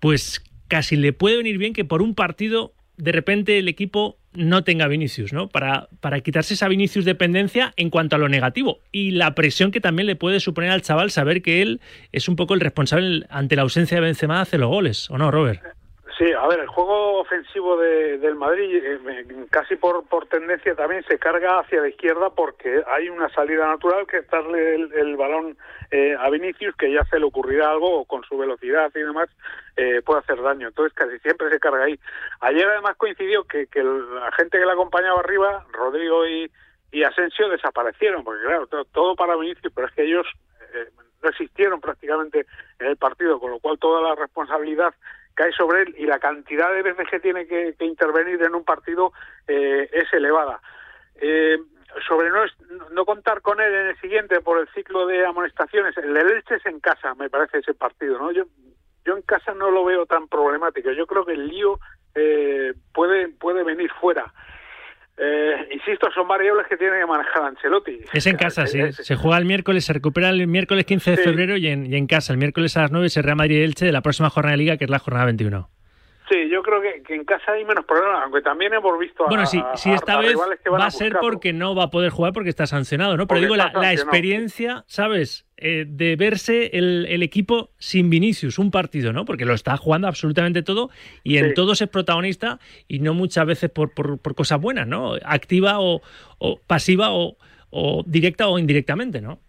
[0.00, 4.64] pues casi le puede venir bien que por un partido de repente el equipo no
[4.64, 5.48] tenga Vinicius, ¿no?
[5.48, 9.80] Para, para quitarse esa Vinicius dependencia en cuanto a lo negativo y la presión que
[9.80, 11.80] también le puede suponer al chaval saber que él
[12.12, 15.18] es un poco el responsable ante la ausencia de Benzema de hacer los goles, ¿o
[15.18, 15.62] no, Robert?
[16.16, 20.74] Sí, a ver, el juego ofensivo de- del Madrid eh, eh, casi por, por tendencia
[20.76, 25.16] también se carga hacia la izquierda porque hay una salida natural que es darle el,
[25.16, 25.56] balón
[25.90, 29.28] eh, a Vinicius que ya se le ocurrirá algo o con su velocidad y demás
[29.76, 30.68] eh, puede hacer daño.
[30.68, 31.98] Entonces casi siempre se carga ahí.
[32.40, 36.48] Ayer además coincidió que, que la gente que le acompañaba arriba, Rodrigo y,
[36.92, 40.26] y Asensio, desaparecieron porque claro, to- todo para Vinicius, pero es que ellos
[40.74, 40.90] eh,
[41.24, 42.46] no existieron prácticamente
[42.78, 44.94] en el partido, con lo cual toda la responsabilidad
[45.34, 49.12] cae sobre él y la cantidad de veces que tiene que, intervenir en un partido
[49.46, 50.60] eh, es elevada.
[51.16, 51.58] Eh,
[52.06, 52.44] sobre no,
[52.92, 56.66] no contar con él en el siguiente por el ciclo de amonestaciones, el Elche es
[56.66, 58.32] en casa, me parece ese partido, ¿no?
[58.32, 58.44] Yo,
[59.04, 60.90] yo en casa no lo veo tan problemático.
[60.92, 61.78] Yo creo que el lío
[62.14, 64.32] eh, puede puede venir fuera.
[65.16, 68.00] Eh, insisto, son variables que tiene que manejar Ancelotti.
[68.12, 68.80] Es en casa, sí.
[68.92, 71.22] Se juega el miércoles, se recupera el miércoles 15 de Sí.
[71.22, 72.32] febrero y en, y en casa.
[72.32, 74.84] El miércoles a las 9 se Real Madrid-Elche de la próxima jornada de Liga, que
[74.84, 75.68] es la jornada 21.
[76.28, 79.28] Sí, yo creo que, que en casa hay menos problemas, aunque también hemos visto a,
[79.28, 81.20] Bueno, si, a- si a- esta a vez que van va a ser buscarlo.
[81.30, 83.26] porque no va a poder jugar porque está sancionado, ¿no?
[83.26, 85.46] Pero Porque digo, la, experiencia, ¿sabes?
[85.58, 89.24] Eh, de verse el, el equipo sin Vinicius, un partido, ¿no?
[89.26, 90.88] Porque lo está jugando absolutamente todo
[91.22, 91.54] y en Sí.
[91.54, 92.58] todos es protagonista
[92.88, 95.14] y no muchas veces por, por, por cosas buenas, ¿no?
[95.24, 96.00] Activa o,
[96.38, 97.36] o pasiva o,
[97.70, 99.40] o directa o indirectamente, ¿no?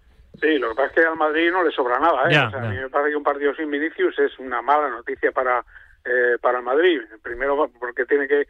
[0.41, 2.23] Sí, lo que pasa es que al Madrid no le sobra nada.
[2.29, 2.33] ¿eh?
[2.33, 2.67] Ya, o sea, ya.
[2.67, 5.63] A mí me parece que un partido sin Vinicius es una mala noticia para,
[6.05, 7.01] eh, para Madrid.
[7.21, 8.45] Primero porque tiene que,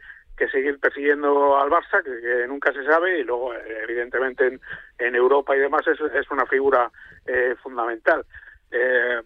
[0.52, 4.60] seguir persiguiendo al Barça, que, nunca se sabe, y luego, eh, evidentemente, en,
[4.98, 6.90] en Europa y demás es, es una figura
[7.26, 8.24] eh, fundamental.
[8.70, 9.22] Eh,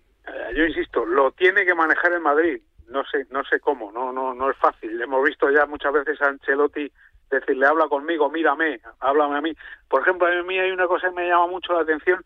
[0.55, 2.61] yo insisto, lo tiene que manejar el Madrid.
[2.89, 5.01] No sé, no sé cómo, no, no, no es fácil.
[5.01, 6.91] Hemos visto ya muchas veces a Ancelotti
[7.31, 9.57] decirle, habla conmigo, mírame, háblame a mí.
[9.89, 12.25] Por ejemplo, a mí hay una cosa que me llama mucho la atención.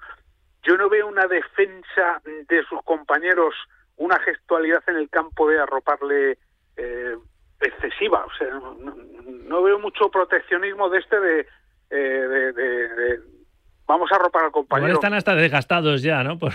[0.62, 3.54] Yo no veo una defensa de sus compañeros,
[3.96, 6.38] una gestualidad en el campo de arroparle
[6.76, 7.16] eh,
[7.60, 8.24] excesiva.
[8.26, 11.40] O sea, no, no- veo mucho proteccionismo de este de,
[11.90, 13.20] eh, de, de- de
[13.86, 14.94] vamos a arropar al compañero.
[14.94, 16.38] están hasta desgastados ya, ¿no?
[16.38, 16.52] Por-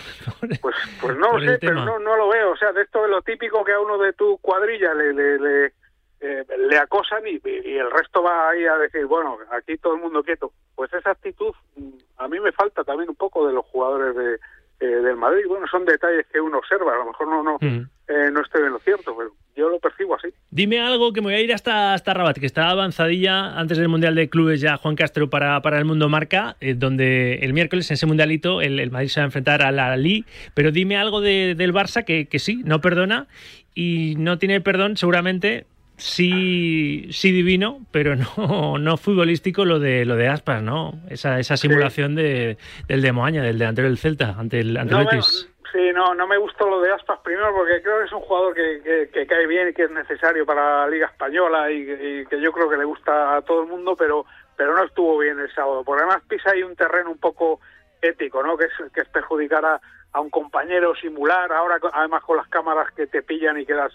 [0.62, 2.52] Pues, pues no lo sé, pero no, no lo veo.
[2.52, 5.40] O sea, de esto de lo típico que a uno de tu cuadrilla le, le,
[5.40, 5.74] le,
[6.22, 10.02] eh, le acosan y, y el resto va ahí a decir, bueno, aquí todo el
[10.02, 10.52] mundo quieto.
[10.76, 14.40] Pues esa actitud mm, a mí me falta también un poco de los jugadores de,
[14.80, 15.44] eh, del Madrid.
[15.48, 16.94] Bueno, son detalles que uno observa.
[16.94, 17.88] A lo mejor no, no, Mm.
[18.08, 20.30] eh, no estoy en lo cierto, pero yo lo percibo así.
[20.52, 23.90] Dime algo que me voy a ir hasta, hasta Rabat, que está avanzadilla antes del
[23.90, 27.90] Mundial de Clubes ya Juan Castro para, para el Mundo Marca, eh, donde el miércoles
[27.92, 31.20] en ese mundialito el, el Madrid se va a enfrentar al Ali, pero dime algo
[31.22, 33.28] de- del Barça que, que sí, no perdona
[33.76, 35.66] y no tiene perdón seguramente
[36.00, 40.94] sí, sí divino, pero no, no futbolístico lo de lo de Aspas, ¿no?
[41.10, 45.04] Esa, esa simulación de, del de Moaña, del delantero del Celta, ante el, ante No
[45.04, 48.22] me, sí, no, no me gustó lo de Aspas primero porque creo que es un
[48.22, 51.82] jugador que, que, que cae bien y que es necesario para la Liga Española y,
[51.82, 54.26] y que yo creo que le gusta a todo el mundo, pero
[54.60, 55.86] pero no estuvo bien el sábado.
[55.86, 57.62] Porque además pisa ahí un terreno un poco
[58.02, 58.58] ético, ¿no?
[58.58, 59.80] Que es, que es perjudicar a,
[60.12, 63.94] a un compañero, simular, ahora además con las cámaras que te pillan y quedas,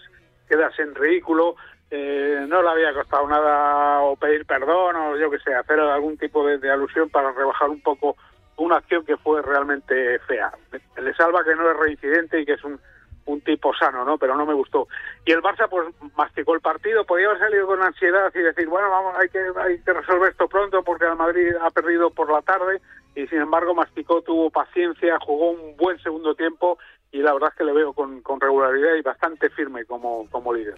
[0.49, 1.55] quedas en ridículo.
[1.97, 6.17] Eh, no le había costado nada o pedir perdón o yo que sé, hacer algún
[6.17, 8.17] tipo de, de alusión para rebajar un poco
[8.57, 10.51] una acción que fue realmente fea.
[10.97, 12.79] Le salva que no es reincidente y que es un,
[13.25, 14.17] un tipo sano, ¿no?
[14.17, 14.89] Pero no me gustó.
[15.25, 15.87] Y el Barça, pues,
[16.17, 17.05] masticó el partido.
[17.05, 20.49] Podía haber salido con ansiedad y decir, bueno, vamos, hay que, hay que resolver esto
[20.49, 22.81] pronto porque el Madrid ha perdido por la tarde.
[23.15, 26.77] Y sin embargo, masticó, tuvo paciencia, jugó un buen segundo tiempo
[27.11, 30.53] y la verdad es que le veo con, con regularidad y bastante firme como, como
[30.53, 30.75] líder.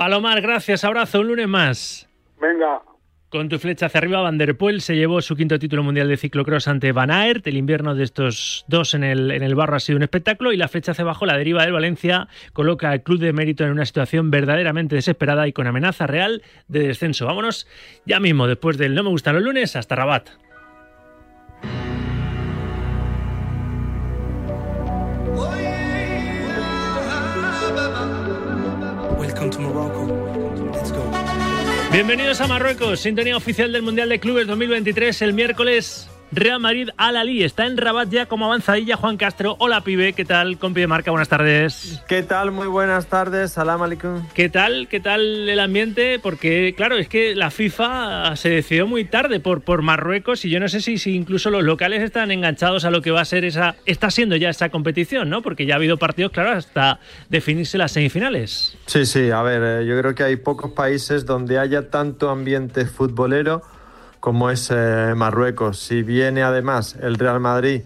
[0.00, 2.08] Palomar, gracias, abrazo, un lunes más.
[2.40, 2.80] Venga,
[3.28, 6.16] Con tu flecha hacia arriba, Van der Poel se llevó su quinto título mundial de
[6.16, 7.46] ciclocross ante Van Aert.
[7.46, 10.56] El invierno de estos dos en el, en el barro ha sido un espectáculo y
[10.56, 13.84] la flecha hacia abajo, la deriva del Valencia, coloca al club de mérito en una
[13.84, 17.26] situación verdaderamente desesperada y con amenaza real de descenso.
[17.26, 17.68] Vámonos
[18.06, 20.30] ya mismo, después del No me gustan los lunes, hasta Rabat.
[31.92, 35.22] Bienvenidos a Marruecos, sintonía oficial del Mundial de Clubes 2023.
[35.22, 37.42] El miércoles Real Madrid al Ali.
[37.42, 39.56] Está en Rabat ya como avanzadilla Juan Castro.
[39.58, 40.12] Hola, pibe.
[40.12, 40.58] ¿Qué tal?
[40.58, 42.00] Compi de marca, buenas tardes.
[42.06, 42.52] ¿Qué tal?
[42.52, 43.52] Muy buenas tardes.
[43.52, 44.22] Salam alaikum.
[44.32, 44.86] ¿Qué tal?
[44.88, 46.20] ¿Qué tal el ambiente?
[46.22, 50.60] Porque, claro, es que la FIFA se decidió muy tarde por, por Marruecos y yo
[50.60, 53.44] no sé si, si incluso los locales están enganchados a lo que va a ser
[53.44, 53.74] esa.
[53.84, 55.42] Está siendo ya esa competición, ¿no?
[55.42, 58.76] Porque ya ha habido partidos, claro, hasta definirse las semifinales.
[58.86, 59.30] Sí, sí.
[59.30, 63.62] A ver, eh, yo creo que hay pocos países donde haya tanto ambiente futbolero
[64.20, 65.78] como es eh, Marruecos.
[65.80, 67.82] Si viene además el Real Madrid,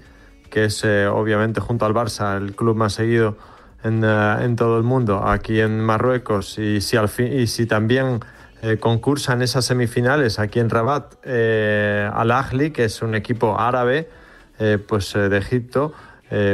[0.50, 3.36] que es eh, obviamente junto al Barça el club más seguido
[3.82, 7.66] en, eh, en todo el mundo, aquí en Marruecos, y si, al fin, y si
[7.66, 8.20] también
[8.64, 14.08] eh, concursan esas semifinales aquí en Rabat eh, al Ahly, que es un equipo árabe
[14.58, 15.92] eh, pues, de Egipto,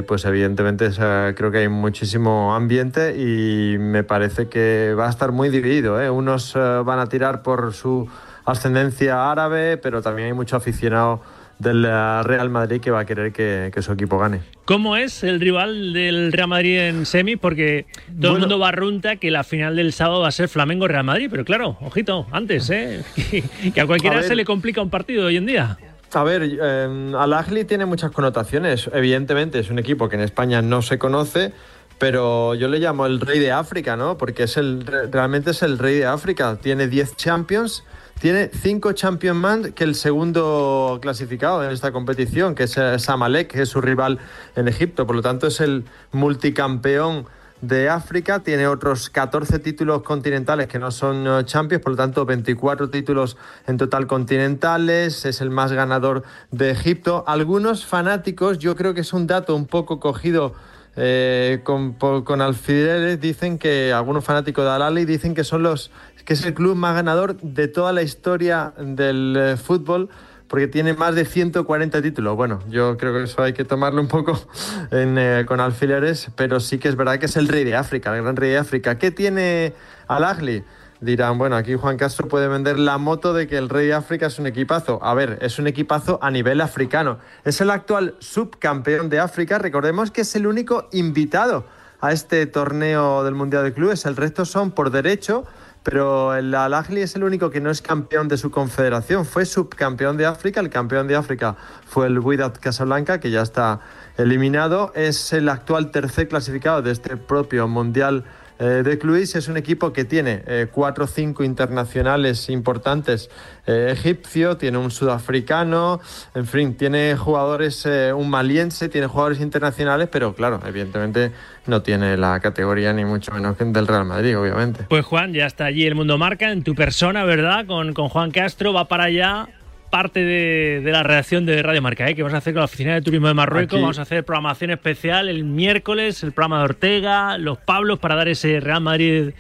[0.06, 0.90] pues evidentemente
[1.34, 5.96] creo que hay muchísimo ambiente y me parece que va a estar muy dividido.
[6.12, 8.06] Unos van a tirar por su
[8.52, 11.20] ascendencia árabe, pero también hay mucho aficionado
[11.58, 14.40] del eh, Real Madrid que va a querer que, que su equipo gane.
[14.64, 17.36] ¿Cómo es el rival del Real Madrid en semi?
[17.36, 17.84] Porque
[18.20, 21.44] todo el mundo barrunta que la final del sábado va a ser Flamengo-Real Madrid, pero
[21.44, 23.02] claro, ojito, antes, ¿eh?
[23.74, 25.76] que a cualquiera A se le complica un partido hoy en día.
[26.14, 28.88] A ver, eh, Al Ahly tiene muchas connotaciones.
[28.92, 31.52] Evidentemente es un equipo que en España no se conoce,
[31.98, 34.16] pero yo le llamo el rey de África, ¿no?
[34.16, 36.56] Porque es el, re- realmente es el rey de África.
[36.60, 37.84] Tiene 10 Champions,
[38.20, 43.50] tiene 5 Champions más que el segundo clasificado en esta competición, que es eh, Samalek,
[43.50, 44.18] que es su rival
[44.56, 45.06] en Egipto.
[45.06, 47.26] Por lo tanto, es el multicampeón
[47.62, 52.26] de África, tiene otros 14 títulos continentales que no son eh, Champions, por lo tanto
[52.26, 57.24] 24 títulos en total continentales, es el más ganador de Egipto.
[57.26, 60.54] Algunos fanáticos, yo creo que es un dato un poco cogido
[60.96, 65.90] eh, con, con alfileres, dicen que algunos fanáticos de Al-Ahly dicen que son los
[66.30, 70.10] que es el club más ganador de toda la historia del eh, fútbol
[70.46, 72.36] porque tiene más de 140 títulos.
[72.36, 74.40] Bueno, yo creo que eso hay que tomarlo un poco
[74.92, 78.22] eh, con alfileres, pero sí que es verdad que es el rey de África, el
[78.22, 78.96] gran rey de África.
[78.96, 79.74] ¿Qué tiene
[80.06, 80.62] Al Ahly?
[81.00, 84.26] Dirán, bueno, aquí Juan Castro puede vender la moto de que el rey de África
[84.26, 85.02] es un equipazo.
[85.02, 87.18] A ver, es un equipazo a nivel africano.
[87.42, 89.58] Es el actual subcampeón de África.
[89.58, 91.64] Recordemos que es el único invitado
[92.00, 94.06] a este torneo del Mundial de Clubes.
[94.06, 95.44] El resto son por derecho,
[95.82, 99.24] pero el Al Ahly es el único que no es campeón de su confederación.
[99.24, 100.60] Fue subcampeón de África.
[100.60, 101.56] El campeón de África
[101.86, 103.80] fue el Wydad Casablanca, que ya está
[104.18, 104.92] eliminado.
[104.94, 108.24] Es el actual tercer clasificado de este propio Mundial
[108.60, 109.34] eh, de Cluis.
[109.34, 113.30] Es un equipo que tiene eh, cuatro o cinco internacionales importantes.
[113.66, 116.00] Eh, egipcio, tiene un sudafricano,
[116.34, 121.32] en fin, tiene jugadores, eh, un maliense, tiene jugadores internacionales, pero claro, evidentemente
[121.66, 124.84] no tiene la categoría ni mucho menos que del Real Madrid, obviamente.
[124.88, 127.66] Pues Juan, ya está allí el Mundo Marca, en tu persona, ¿verdad?
[127.66, 129.48] Con, con Juan Castro, va para allá
[129.90, 132.14] parte de, de la redacción de Radio Marca, ¿eh?
[132.14, 133.82] que vamos a hacer con la Oficina de Turismo de Marruecos, Aquí.
[133.82, 138.28] vamos a hacer programación especial el miércoles, el programa de Ortega, los Pablos para dar
[138.28, 139.30] ese Real Madrid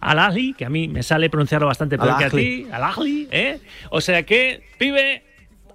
[0.00, 3.28] al Ahly, que a mí me sale pronunciarlo bastante peor que a ti, al Ahly,
[3.30, 3.60] ¿eh?
[3.90, 5.22] O sea que, pibe,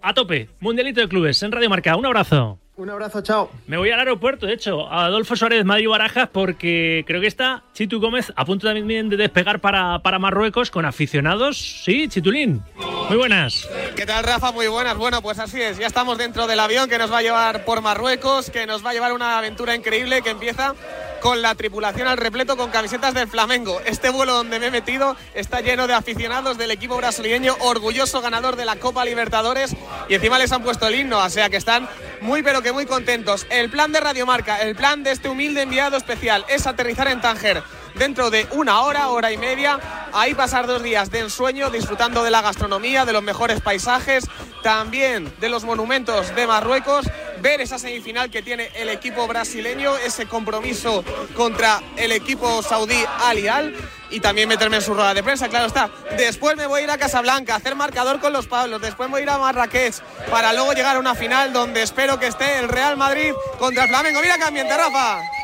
[0.01, 2.59] a tope, Mundialito de Clubes en Radio Marca, un abrazo.
[2.77, 3.49] Un abrazo, chao.
[3.65, 7.63] Me voy al aeropuerto, de hecho, a Adolfo Suárez Madrid Barajas, porque creo que está
[7.73, 11.57] Chitu Gómez a punto también de despegar para, para Marruecos con aficionados.
[11.57, 12.61] Sí, Chitulín.
[13.09, 13.67] Muy buenas.
[13.95, 14.51] ¿Qué tal, Rafa?
[14.51, 14.95] Muy buenas.
[14.95, 15.79] Bueno, pues así es.
[15.79, 18.91] Ya estamos dentro del avión que nos va a llevar por Marruecos, que nos va
[18.91, 20.75] a llevar una aventura increíble que empieza
[21.21, 23.81] con la tripulación al repleto con camisetas del Flamengo.
[23.85, 28.55] Este vuelo donde me he metido está lleno de aficionados del equipo brasileño, orgulloso ganador
[28.55, 29.75] de la Copa Libertadores
[30.09, 31.87] y encima les han puesto el himno, o sea que están
[32.21, 33.45] muy pero que muy contentos.
[33.49, 37.63] El plan de Radiomarca, el plan de este humilde enviado especial es aterrizar en Tánger
[37.97, 39.79] dentro de una hora, hora y media,
[40.13, 44.25] ahí pasar dos días de ensueño disfrutando de la gastronomía, de los mejores paisajes,
[44.63, 47.07] también de los monumentos de Marruecos,
[47.41, 51.03] ver esa semifinal que tiene el equipo brasileño, ese compromiso
[51.35, 53.75] contra el equipo saudí Al Hilal
[54.09, 55.89] y también meterme en su rueda de prensa, claro está.
[56.17, 59.13] Después me voy a ir a Casablanca, a hacer marcador con los Pablos, después me
[59.13, 59.95] voy a ir a Marrakech
[60.31, 64.21] para luego llegar a una final donde espero que esté el Real Madrid contra Flamengo.
[64.21, 65.36] Mira qué ambiente, Rafa.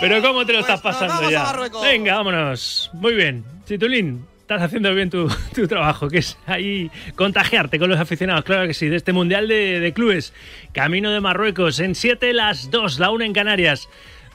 [0.00, 1.52] Pero ¿cómo te lo estás Pues nos pasando ya?
[1.82, 2.90] Venga, vámonos.
[2.94, 3.44] Muy bien.
[3.66, 8.66] Chitulín, estás haciendo bien tu, tu trabajo, que es ahí contagiarte con los aficionados, claro
[8.66, 10.32] que sí, de este Mundial de, de Clubes.
[10.72, 13.88] Camino de Marruecos, en 7 las 2, la 1 en Canarias.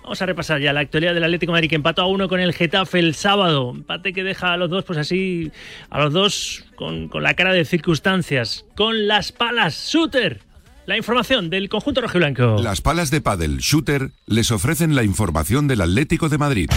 [0.03, 2.39] Vamos a repasar ya la actualidad del Atlético de Madrid, que empató a uno con
[2.39, 3.72] el Getafe el sábado.
[3.72, 5.51] Empate que deja a los dos, pues así,
[5.89, 8.66] a los dos con, con la cara de circunstancias.
[8.76, 10.41] Con las palas, Shooter.
[10.86, 12.58] La información del conjunto rojiblanco.
[12.62, 16.70] Las palas de pádel Shooter les ofrecen la información del Atlético de Madrid.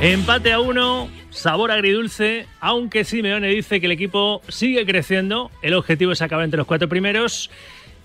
[0.00, 6.12] Empate a uno sabor agridulce, aunque Simeone dice que el equipo sigue creciendo, el objetivo
[6.12, 7.50] es acabar entre los cuatro primeros.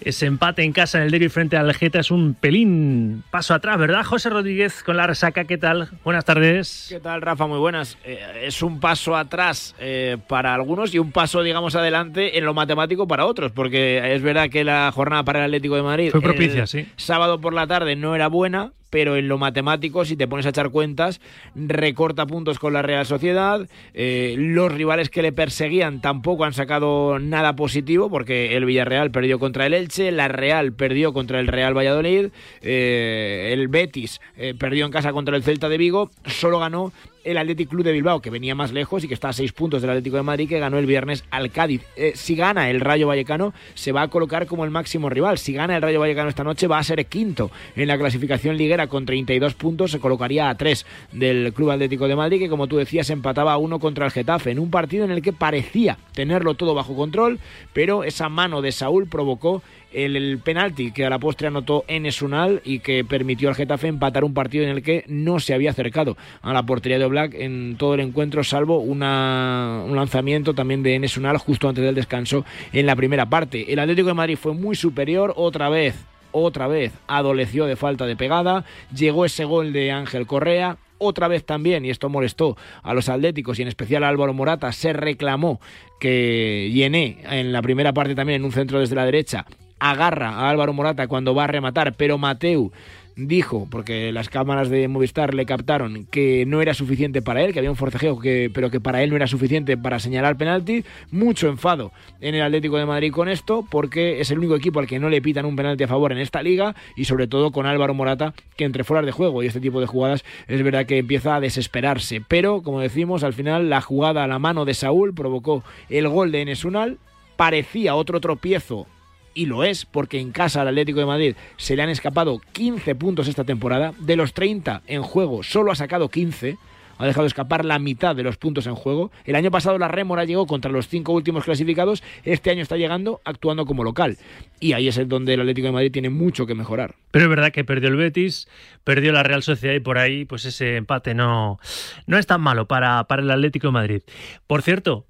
[0.05, 3.77] Ese empate en casa en el derby frente al Geta es un pelín paso atrás,
[3.77, 4.03] ¿verdad?
[4.03, 5.89] José Rodríguez con la resaca, ¿qué tal?
[6.03, 6.87] Buenas tardes.
[6.89, 7.47] ¿Qué tal, Rafa?
[7.47, 7.97] Muy buenas.
[8.03, 12.53] Eh, es un paso atrás eh, para algunos y un paso, digamos, adelante en lo
[12.53, 16.21] matemático para otros, porque es verdad que la jornada para el Atlético de Madrid Fue
[16.21, 16.87] propicia, el sí.
[16.97, 20.49] sábado por la tarde no era buena, pero en lo matemático, si te pones a
[20.49, 21.19] echar cuentas,
[21.55, 23.67] recorta puntos con la Real Sociedad.
[23.95, 29.39] eh, los rivales que le perseguían tampoco han sacado nada positivo, porque el Villarreal perdió
[29.39, 32.27] contra el Elche, la Real perdió contra el Real Valladolid,
[32.61, 37.37] eh, el Betis eh, perdió en casa contra el Celta de Vigo, solo ganó el
[37.37, 39.91] Athletic Club de Bilbao, que venía más lejos y que está a seis puntos del
[39.91, 41.81] Atlético de Madrid, que ganó el viernes al Cádiz.
[41.95, 45.37] Eh, si gana el Rayo Vallecano, se va a colocar como el máximo rival.
[45.37, 48.87] Si gana el Rayo Vallecano esta noche, va a ser quinto en la clasificación liguera
[48.87, 49.91] con 32 puntos.
[49.91, 53.57] Se colocaría a tres del Club Atlético de Madrid, que como tú decías, empataba a
[53.57, 57.39] uno contra el Getafe, en un partido en el que parecía tenerlo todo bajo control,
[57.73, 59.61] pero esa mano de Saúl provocó
[59.93, 64.23] el, penalti que a la postre anotó Enes Unal y que permitió al Getafe empatar
[64.23, 67.75] un partido en el que no se había acercado a la portería de Black en
[67.77, 72.45] todo el encuentro, salvo una- un lanzamiento también de Enes Unal justo antes del descanso
[72.71, 73.71] en la primera parte.
[73.71, 75.95] El Atlético de Madrid fue muy superior otra vez.
[76.35, 78.65] Otra vez adoleció de falta de pegada,
[78.95, 83.59] llegó ese gol de Ángel Correa, otra vez también, y esto molestó a los atléticos
[83.59, 85.61] y en especial a Álvaro Morata, se reclamó
[85.99, 89.45] que Yené en la primera parte también en un centro desde la derecha
[89.91, 92.71] agarra a Álvaro Morata cuando va a rematar, pero Mateu
[93.15, 97.59] dijo, porque las cámaras de Movistar le captaron, que no era suficiente para él, que
[97.59, 100.83] había un forcejeo, que, pero que para él no era suficiente para señalar penalti.
[101.11, 104.87] Mucho enfado en el Atlético de Madrid con esto, porque es el único equipo al
[104.87, 107.65] que no le pitan un penalti a favor en esta liga, y sobre todo con
[107.65, 110.99] Álvaro Morata, que entre fuera de juego y este tipo de jugadas es verdad que
[110.99, 112.21] empieza a desesperarse.
[112.25, 116.31] Pero, como decimos, al final la jugada a la mano de Saúl provocó el gol
[116.31, 116.97] de Enes Unal,
[117.35, 118.87] parecía otro tropiezo
[119.33, 122.95] y lo es porque en casa al Atlético de Madrid se le han escapado 15
[122.95, 123.93] puntos esta temporada.
[123.99, 126.57] De los 30 en juego, solo ha sacado 15.
[126.99, 129.11] Ha dejado escapar la mitad de los puntos en juego.
[129.25, 132.03] El año pasado la Rémora llegó contra los cinco últimos clasificados.
[132.23, 134.17] Este año está llegando actuando como local.
[134.59, 136.95] Y ahí es donde el Atlético de Madrid tiene mucho que mejorar.
[137.11, 138.47] Pero es verdad que perdió el Betis,
[138.83, 141.59] perdió la Real Sociedad y por ahí, pues ese empate no,
[142.05, 144.01] no es tan malo para, para el Atlético de Madrid.
[144.45, 145.07] Por cierto,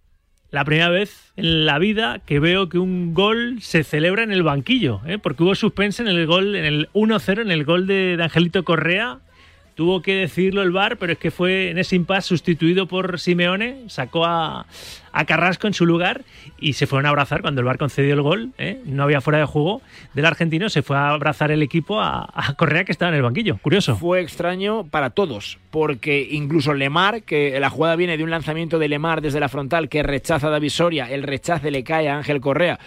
[0.53, 4.43] la primera vez en la vida que veo que un gol se celebra en el
[4.43, 5.17] banquillo, ¿eh?
[5.17, 8.63] porque hubo suspense en el gol, en el 1-0, en el gol de, de Angelito
[8.63, 9.17] Correa.
[9.75, 13.85] Tuvo que decirlo el VAR, pero es que fue en ese impasse sustituido por Simeone,
[13.87, 14.65] sacó a,
[15.25, 16.23] Carrasco en su lugar
[16.59, 18.51] y se fueron a abrazar cuando el VAR concedió el gol.
[18.57, 18.81] ¿eh?
[18.85, 19.81] No había fuera de juego
[20.13, 23.23] del argentino, se fue a abrazar el equipo a, a Correa que estaba en el
[23.23, 23.57] banquillo.
[23.57, 23.95] Curioso.
[23.95, 28.89] Fue extraño para todos, porque incluso Lemar, que la jugada viene de un lanzamiento de
[28.89, 32.41] Lemar desde la frontal que rechaza a David Soria, el rechace le cae a Ángel
[32.41, 32.79] Correa,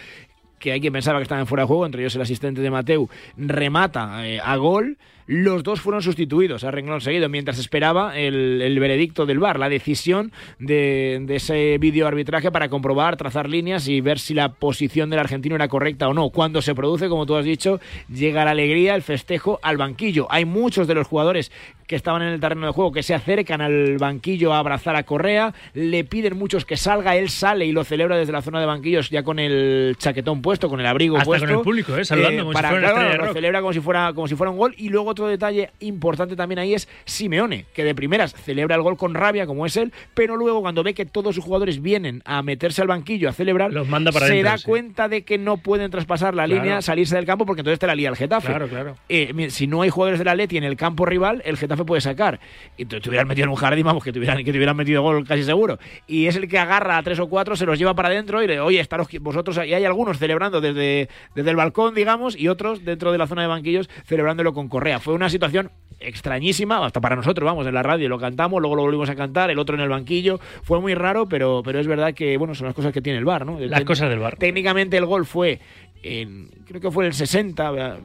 [0.59, 2.71] que hay quien pensaba que estaba en fuera de juego, entre ellos el asistente de
[2.71, 4.99] Mateu, remata eh, a gol.
[5.27, 9.69] Los dos fueron sustituidos a renglón seguido mientras esperaba el, el veredicto del VAR, la
[9.69, 15.11] decisión de, de ese vídeo arbitraje para comprobar, trazar líneas y ver si la posición
[15.11, 16.31] del argentino era correcta o no.
[16.31, 20.27] Cuando se produce, como tú has dicho, llega la alegría, el festejo al banquillo.
[20.31, 21.51] Hay muchos de los jugadores
[21.87, 25.05] que estaban en el terreno de juego que se acercan al banquillo a abrazar a
[25.05, 28.67] Correa, le piden muchos que salga, él sale y lo celebra desde la zona de
[28.67, 31.47] banquillos ya con el chaquetón puesto, con el abrigo Hasta puesto.
[31.47, 32.05] con el público, ¿eh?
[32.05, 34.35] Saludando como si para, fuera claro, estrella de lo celebra como si fuera como si
[34.35, 38.35] fuera un gol y luego otro detalle importante también ahí es Simeone, que de primeras
[38.35, 41.43] celebra el gol con rabia como es él, pero luego cuando ve que todos sus
[41.45, 44.65] jugadores vienen a meterse al banquillo a celebrar, manda para se adentro, da sí.
[44.65, 46.63] cuenta de que no pueden traspasar la Claro.
[46.63, 48.47] línea, salirse del campo porque entonces te la lía el Getafe.
[48.49, 48.97] Claro, claro.
[49.09, 52.39] Eh, si no hay jugadores del Atleti en el campo rival, el Getafe puede sacar.
[52.77, 54.77] Y te, te hubieran metido en un jardín, vamos, que te hubieran, que te hubieran
[54.77, 55.79] metido gol casi seguro.
[56.07, 58.47] Y es el que agarra a tres o cuatro, se los lleva para adentro y
[58.47, 62.85] le, oye, estaros vosotros, y hay algunos celebrando desde, desde el balcón, digamos, y otros
[62.85, 65.01] dentro de la zona de banquillos celebrándolo con Correa.
[65.07, 68.83] Fue una situación extrañísima, hasta para nosotros, vamos, en la radio lo cantamos, luego lo
[68.83, 72.13] volvimos a cantar, el otro en el banquillo, fue muy raro, pero, pero es verdad
[72.13, 73.57] que, bueno, son las cosas que tiene el bar, ¿no?
[73.61, 74.37] Las cosas del VAR.
[74.37, 75.61] Técnicamente el gol fue
[76.03, 77.99] en, creo que fue en el 60,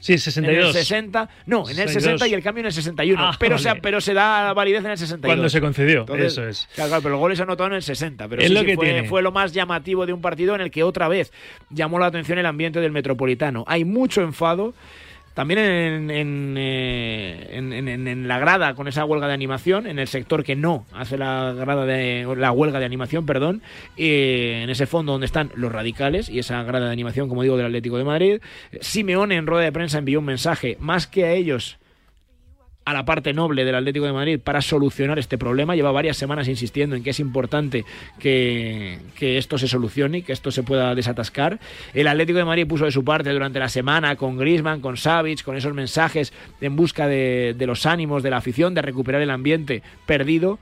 [0.00, 0.66] Sí, en 62.
[0.68, 2.02] el 60, no, en el 62.
[2.02, 3.80] 60 y el cambio en el 61, Ah, pero, se, vale.
[3.82, 5.28] pero se da validez en el 62.
[5.36, 6.66] Cuando se concedió, Entonces, eso es.
[6.74, 8.66] Claro, claro, pero el gol se anotó en el 60, pero Es sí, lo sí,
[8.66, 9.04] que fue, tiene.
[9.06, 11.30] fue lo más llamativo de un partido en el que otra vez
[11.68, 13.64] llamó la atención el ambiente del Metropolitano.
[13.68, 14.72] Hay mucho enfado.
[15.34, 20.84] También eh, en la grada con esa huelga de animación, en el sector que no
[20.92, 23.62] hace la grada de la huelga de animación, perdón,
[23.96, 27.56] eh, en ese fondo donde están los radicales y esa grada de animación, como digo,
[27.56, 28.40] del Atlético de Madrid.
[28.80, 31.78] Simeone en rueda de prensa envió un mensaje, más que a ellos
[32.84, 35.74] a la parte noble del Atlético de Madrid para solucionar este problema.
[35.74, 37.84] Lleva varias semanas insistiendo en que es importante
[38.18, 41.60] que, que esto se solucione y que esto se pueda desatascar.
[41.94, 45.42] El Atlético de Madrid puso de su parte durante la semana con Griezmann, con Savic,
[45.42, 49.30] con esos mensajes en busca de, de los ánimos de la afición, de recuperar el
[49.30, 50.58] ambiente perdido.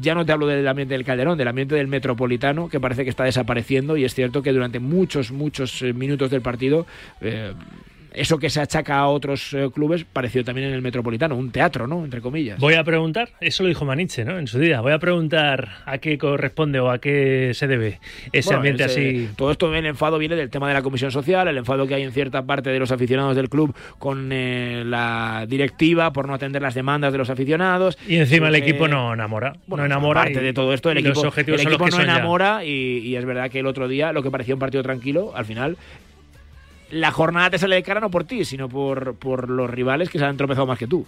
[0.00, 3.10] Ya no te hablo del ambiente del Calderón, del ambiente del Metropolitano, que parece que
[3.10, 6.86] está desapareciendo y es cierto que durante muchos, muchos eh, minutos del partido
[7.20, 7.54] eh,
[8.12, 11.86] eso que se achaca a otros eh, clubes pareció también en el Metropolitano, un teatro,
[11.86, 12.04] ¿no?
[12.04, 12.58] Entre comillas.
[12.58, 14.38] Voy a preguntar, eso lo dijo Maniche, ¿no?
[14.38, 14.80] En su día.
[14.80, 18.00] Voy a preguntar a qué corresponde o a qué se debe
[18.32, 19.28] ese Bueno, ambiente ese- así.
[19.36, 22.02] Todo esto, el enfado viene del tema de la comisión social, el enfado que hay
[22.02, 26.62] en cierta parte de los aficionados del club con eh, la directiva por no atender
[26.62, 27.98] las demandas de los aficionados.
[28.08, 29.52] Y encima el Surge- equipo no enamora.
[29.66, 30.22] Bueno, no enamora.
[30.22, 33.16] aparte y- de todo esto, el equipo, los objetivos el equipo no enamora y, y
[33.16, 35.76] es verdad que el otro día lo que parecía un partido tranquilo, al final
[36.90, 40.18] la jornada te sale de cara no por ti, sino por, por los rivales que
[40.18, 41.06] se han tropezado más que tú.